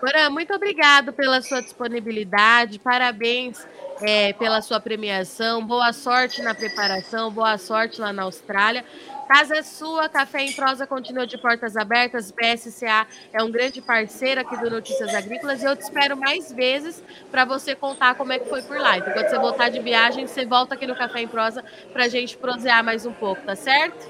Porã, 0.00 0.30
muito 0.30 0.54
obrigado 0.54 1.12
pela 1.12 1.42
sua 1.42 1.60
disponibilidade, 1.60 2.78
parabéns 2.78 3.66
é, 4.00 4.32
pela 4.32 4.60
sua 4.60 4.80
premiação, 4.80 5.64
boa 5.64 5.92
sorte 5.92 6.42
na 6.42 6.54
preparação, 6.54 7.30
boa 7.30 7.56
sorte 7.58 8.00
lá 8.00 8.12
na 8.12 8.24
Austrália. 8.24 8.84
Casa 9.26 9.56
é 9.56 9.62
sua, 9.62 10.08
Café 10.08 10.44
em 10.44 10.52
Prosa 10.52 10.86
continua 10.86 11.26
de 11.26 11.36
portas 11.36 11.76
abertas. 11.76 12.30
BSCA 12.30 13.06
é 13.32 13.42
um 13.42 13.50
grande 13.50 13.82
parceiro 13.82 14.40
aqui 14.40 14.56
do 14.56 14.70
Notícias 14.70 15.12
Agrícolas 15.14 15.62
e 15.62 15.66
eu 15.66 15.74
te 15.74 15.82
espero 15.82 16.16
mais 16.16 16.52
vezes 16.52 17.02
para 17.30 17.44
você 17.44 17.74
contar 17.74 18.14
como 18.14 18.32
é 18.32 18.38
que 18.38 18.48
foi 18.48 18.62
por 18.62 18.78
lá. 18.78 18.98
Então, 18.98 19.12
quando 19.12 19.28
você 19.28 19.38
voltar 19.38 19.68
de 19.68 19.80
viagem, 19.80 20.26
você 20.26 20.46
volta 20.46 20.74
aqui 20.74 20.86
no 20.86 20.94
Café 20.94 21.22
em 21.22 21.28
Prosa 21.28 21.64
para 21.92 22.04
a 22.04 22.08
gente 22.08 22.36
prosear 22.36 22.84
mais 22.84 23.04
um 23.04 23.12
pouco, 23.12 23.42
tá 23.42 23.56
certo? 23.56 24.08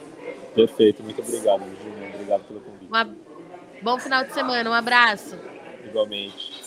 Perfeito, 0.54 1.02
muito 1.02 1.22
obrigado, 1.22 1.64
Virginia. 1.64 2.14
Obrigado 2.14 2.44
pelo 2.44 2.60
convite. 2.60 2.86
Uma... 2.88 3.16
Bom 3.82 3.98
final 3.98 4.24
de 4.24 4.34
semana, 4.34 4.68
um 4.68 4.74
abraço. 4.74 5.38
Igualmente. 5.84 6.65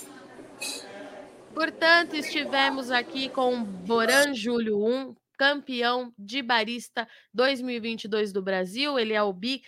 Portanto, 1.59 2.13
estivemos 2.13 2.89
aqui 2.89 3.27
com 3.27 3.61
Boran 3.61 4.33
Júlio 4.33 4.81
1, 4.81 5.13
campeão 5.39 6.13
de 6.19 6.41
barista 6.41 7.07
2022 7.33 8.33
do 8.33 8.41
Brasil. 8.41 8.99
Ele 8.99 9.13
é 9.13 9.23
o 9.23 9.31
bi, 9.31 9.61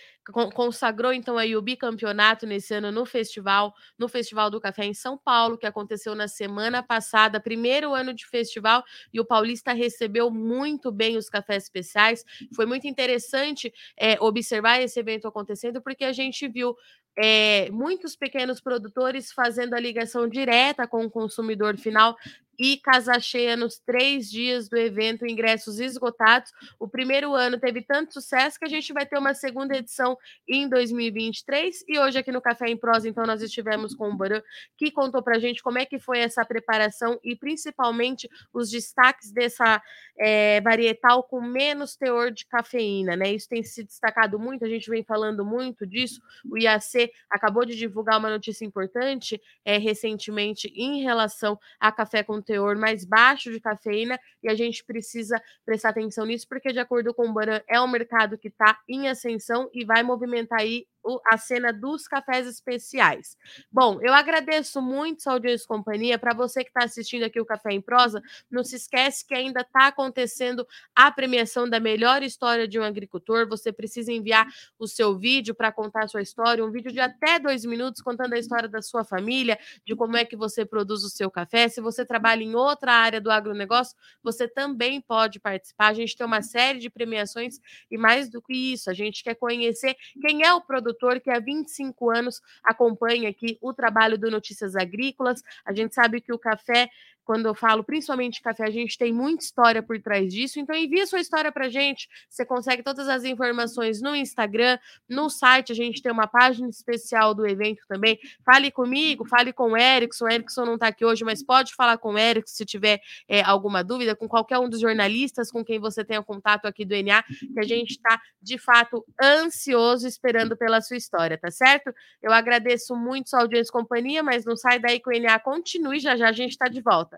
consagrou 0.52 1.14
então 1.14 1.38
aí 1.38 1.56
o 1.56 1.62
bicampeonato 1.62 2.46
nesse 2.46 2.74
ano 2.74 2.92
no 2.92 3.06
festival, 3.06 3.72
no 3.98 4.06
Festival 4.06 4.50
do 4.50 4.60
Café 4.60 4.84
em 4.84 4.92
São 4.92 5.16
Paulo, 5.16 5.56
que 5.56 5.64
aconteceu 5.64 6.14
na 6.14 6.28
semana 6.28 6.82
passada, 6.82 7.40
primeiro 7.40 7.94
ano 7.94 8.12
de 8.12 8.26
festival, 8.26 8.84
e 9.14 9.18
o 9.18 9.24
paulista 9.24 9.72
recebeu 9.72 10.30
muito 10.30 10.92
bem 10.92 11.16
os 11.16 11.30
cafés 11.30 11.62
especiais. 11.62 12.22
Foi 12.54 12.66
muito 12.66 12.86
interessante 12.86 13.72
é, 13.98 14.20
observar 14.20 14.78
esse 14.78 15.00
evento 15.00 15.26
acontecendo, 15.26 15.80
porque 15.80 16.04
a 16.04 16.12
gente 16.12 16.46
viu 16.48 16.76
é, 17.16 17.70
muitos 17.70 18.16
pequenos 18.16 18.60
produtores 18.60 19.32
fazendo 19.32 19.74
a 19.74 19.80
ligação 19.80 20.28
direta 20.28 20.86
com 20.86 21.04
o 21.04 21.10
consumidor 21.10 21.76
final 21.76 22.16
e 22.58 22.76
casa 22.76 23.18
cheia 23.18 23.56
nos 23.56 23.78
três 23.78 24.30
dias 24.30 24.68
do 24.68 24.76
evento, 24.76 25.26
ingressos 25.26 25.80
esgotados. 25.80 26.52
O 26.78 26.88
primeiro 26.88 27.34
ano 27.34 27.58
teve 27.58 27.82
tanto 27.82 28.12
sucesso 28.12 28.58
que 28.58 28.64
a 28.64 28.68
gente 28.68 28.92
vai 28.92 29.06
ter 29.06 29.18
uma 29.18 29.34
segunda 29.34 29.76
edição 29.76 30.16
em 30.46 30.68
2023. 30.68 31.84
E 31.88 31.98
hoje 31.98 32.18
aqui 32.18 32.30
no 32.30 32.40
Café 32.40 32.68
em 32.68 32.76
Prosa, 32.76 33.08
então, 33.08 33.24
nós 33.24 33.42
estivemos 33.42 33.94
com 33.94 34.10
o 34.10 34.16
Baran, 34.16 34.42
que 34.76 34.90
contou 34.90 35.22
para 35.22 35.36
a 35.36 35.38
gente 35.38 35.62
como 35.62 35.78
é 35.78 35.86
que 35.86 35.98
foi 35.98 36.18
essa 36.18 36.44
preparação 36.44 37.18
e 37.24 37.34
principalmente 37.34 38.28
os 38.52 38.70
destaques 38.70 39.32
dessa 39.32 39.82
é, 40.18 40.60
varietal 40.60 41.22
com 41.22 41.40
menos 41.40 41.96
teor 41.96 42.30
de 42.30 42.46
cafeína, 42.46 43.16
né? 43.16 43.32
Isso 43.32 43.48
tem 43.48 43.62
se 43.62 43.82
destacado 43.82 44.38
muito, 44.38 44.64
a 44.64 44.68
gente 44.68 44.90
vem 44.90 45.02
falando 45.02 45.44
muito 45.44 45.86
disso. 45.86 46.20
O 46.50 46.58
IAC 46.58 47.10
acabou 47.30 47.64
de 47.64 47.76
divulgar 47.76 48.18
uma 48.18 48.30
notícia 48.30 48.64
importante 48.64 49.40
é, 49.64 49.78
recentemente 49.78 50.68
em 50.74 51.02
relação 51.02 51.58
a 51.80 51.90
café 51.90 52.22
com 52.22 52.41
teor 52.42 52.76
mais 52.76 53.04
baixo 53.04 53.50
de 53.50 53.60
cafeína 53.60 54.18
e 54.42 54.48
a 54.48 54.54
gente 54.54 54.84
precisa 54.84 55.40
prestar 55.64 55.90
atenção 55.90 56.26
nisso, 56.26 56.46
porque, 56.48 56.72
de 56.72 56.78
acordo 56.78 57.14
com 57.14 57.28
o 57.28 57.32
Baran, 57.32 57.60
é 57.68 57.80
um 57.80 57.88
mercado 57.88 58.38
que 58.38 58.48
está 58.48 58.78
em 58.88 59.08
ascensão 59.08 59.70
e 59.72 59.84
vai 59.84 60.02
movimentar 60.02 60.60
aí 60.60 60.86
a 61.26 61.36
cena 61.36 61.72
dos 61.72 62.06
cafés 62.06 62.46
especiais. 62.46 63.36
Bom, 63.70 63.98
eu 64.00 64.12
agradeço 64.12 64.80
muito 64.80 65.22
sua 65.22 65.34
audiência 65.34 65.64
e 65.64 65.68
companhia. 65.68 66.18
Para 66.18 66.34
você 66.34 66.62
que 66.62 66.70
está 66.70 66.84
assistindo 66.84 67.24
aqui 67.24 67.40
o 67.40 67.44
Café 67.44 67.72
em 67.72 67.80
Prosa, 67.80 68.22
não 68.50 68.62
se 68.62 68.76
esquece 68.76 69.26
que 69.26 69.34
ainda 69.34 69.62
está 69.62 69.88
acontecendo 69.88 70.66
a 70.94 71.10
premiação 71.10 71.68
da 71.68 71.80
melhor 71.80 72.22
história 72.22 72.68
de 72.68 72.78
um 72.78 72.84
agricultor. 72.84 73.48
Você 73.48 73.72
precisa 73.72 74.12
enviar 74.12 74.46
o 74.78 74.86
seu 74.86 75.18
vídeo 75.18 75.54
para 75.54 75.72
contar 75.72 76.04
a 76.04 76.08
sua 76.08 76.22
história, 76.22 76.64
um 76.64 76.70
vídeo 76.70 76.92
de 76.92 77.00
até 77.00 77.38
dois 77.38 77.64
minutos 77.64 78.00
contando 78.00 78.34
a 78.34 78.38
história 78.38 78.68
da 78.68 78.80
sua 78.80 79.04
família, 79.04 79.58
de 79.84 79.96
como 79.96 80.16
é 80.16 80.24
que 80.24 80.36
você 80.36 80.64
produz 80.64 81.02
o 81.02 81.08
seu 81.08 81.30
café. 81.30 81.68
Se 81.68 81.80
você 81.80 82.04
trabalha 82.04 82.42
em 82.42 82.54
outra 82.54 82.92
área 82.92 83.20
do 83.20 83.30
agronegócio, 83.30 83.96
você 84.22 84.46
também 84.46 85.00
pode 85.00 85.40
participar. 85.40 85.88
A 85.88 85.94
gente 85.94 86.16
tem 86.16 86.26
uma 86.26 86.42
série 86.42 86.78
de 86.78 86.88
premiações 86.88 87.58
e 87.90 87.98
mais 87.98 88.30
do 88.30 88.40
que 88.40 88.54
isso, 88.72 88.88
a 88.88 88.94
gente 88.94 89.24
quer 89.24 89.34
conhecer 89.34 89.96
quem 90.20 90.44
é 90.44 90.52
o 90.52 90.60
produtor 90.60 90.91
produtor 90.92 91.20
que 91.20 91.30
há 91.30 91.40
25 91.40 92.10
anos 92.10 92.40
acompanha 92.62 93.28
aqui 93.28 93.58
o 93.60 93.72
trabalho 93.72 94.18
do 94.18 94.30
Notícias 94.30 94.76
Agrícolas. 94.76 95.42
A 95.64 95.72
gente 95.72 95.94
sabe 95.94 96.20
que 96.20 96.32
o 96.32 96.38
café 96.38 96.88
quando 97.24 97.46
eu 97.46 97.54
falo 97.54 97.84
principalmente 97.84 98.42
café, 98.42 98.64
a 98.64 98.70
gente 98.70 98.98
tem 98.98 99.12
muita 99.12 99.44
história 99.44 99.82
por 99.82 100.00
trás 100.00 100.32
disso. 100.32 100.58
Então, 100.58 100.74
envia 100.74 101.06
sua 101.06 101.20
história 101.20 101.52
para 101.52 101.66
a 101.66 101.68
gente. 101.68 102.08
Você 102.28 102.44
consegue 102.44 102.82
todas 102.82 103.08
as 103.08 103.24
informações 103.24 104.00
no 104.00 104.14
Instagram, 104.14 104.78
no 105.08 105.28
site. 105.28 105.72
A 105.72 105.74
gente 105.74 106.02
tem 106.02 106.10
uma 106.10 106.26
página 106.26 106.68
especial 106.68 107.34
do 107.34 107.46
evento 107.46 107.82
também. 107.88 108.18
Fale 108.44 108.70
comigo, 108.70 109.26
fale 109.26 109.52
com 109.52 109.72
o 109.72 109.76
Erickson. 109.76 110.24
O 110.24 110.28
Erickson 110.28 110.64
não 110.64 110.74
está 110.74 110.88
aqui 110.88 111.04
hoje, 111.04 111.24
mas 111.24 111.42
pode 111.42 111.74
falar 111.74 111.98
com 111.98 112.14
o 112.14 112.18
Erickson 112.18 112.56
se 112.56 112.64
tiver 112.64 113.00
é, 113.28 113.42
alguma 113.42 113.82
dúvida, 113.82 114.14
com 114.14 114.28
qualquer 114.28 114.58
um 114.58 114.68
dos 114.68 114.80
jornalistas 114.80 115.50
com 115.50 115.64
quem 115.64 115.78
você 115.78 116.04
tenha 116.04 116.22
contato 116.22 116.66
aqui 116.66 116.84
do 116.84 116.94
NA, 116.94 117.22
que 117.22 117.60
a 117.60 117.62
gente 117.64 117.90
está, 117.92 118.20
de 118.40 118.58
fato, 118.58 119.04
ansioso 119.20 120.06
esperando 120.06 120.56
pela 120.56 120.80
sua 120.80 120.96
história, 120.96 121.38
tá 121.38 121.50
certo? 121.50 121.92
Eu 122.22 122.32
agradeço 122.32 122.94
muito 122.94 123.30
sua 123.30 123.40
audiência 123.40 123.70
e 123.70 123.72
companhia, 123.72 124.22
mas 124.22 124.44
não 124.44 124.56
sai 124.56 124.78
daí 124.78 125.00
que 125.00 125.08
o 125.08 125.20
NA 125.20 125.38
continue. 125.38 125.98
Já 126.00 126.16
já 126.16 126.28
a 126.28 126.32
gente 126.32 126.52
está 126.52 126.68
de 126.68 126.80
volta. 126.80 127.11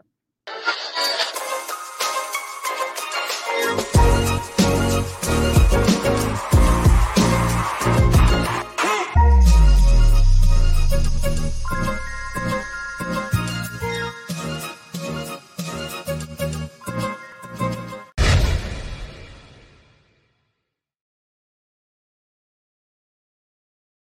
Thank 0.47 1.19
you. 1.19 1.24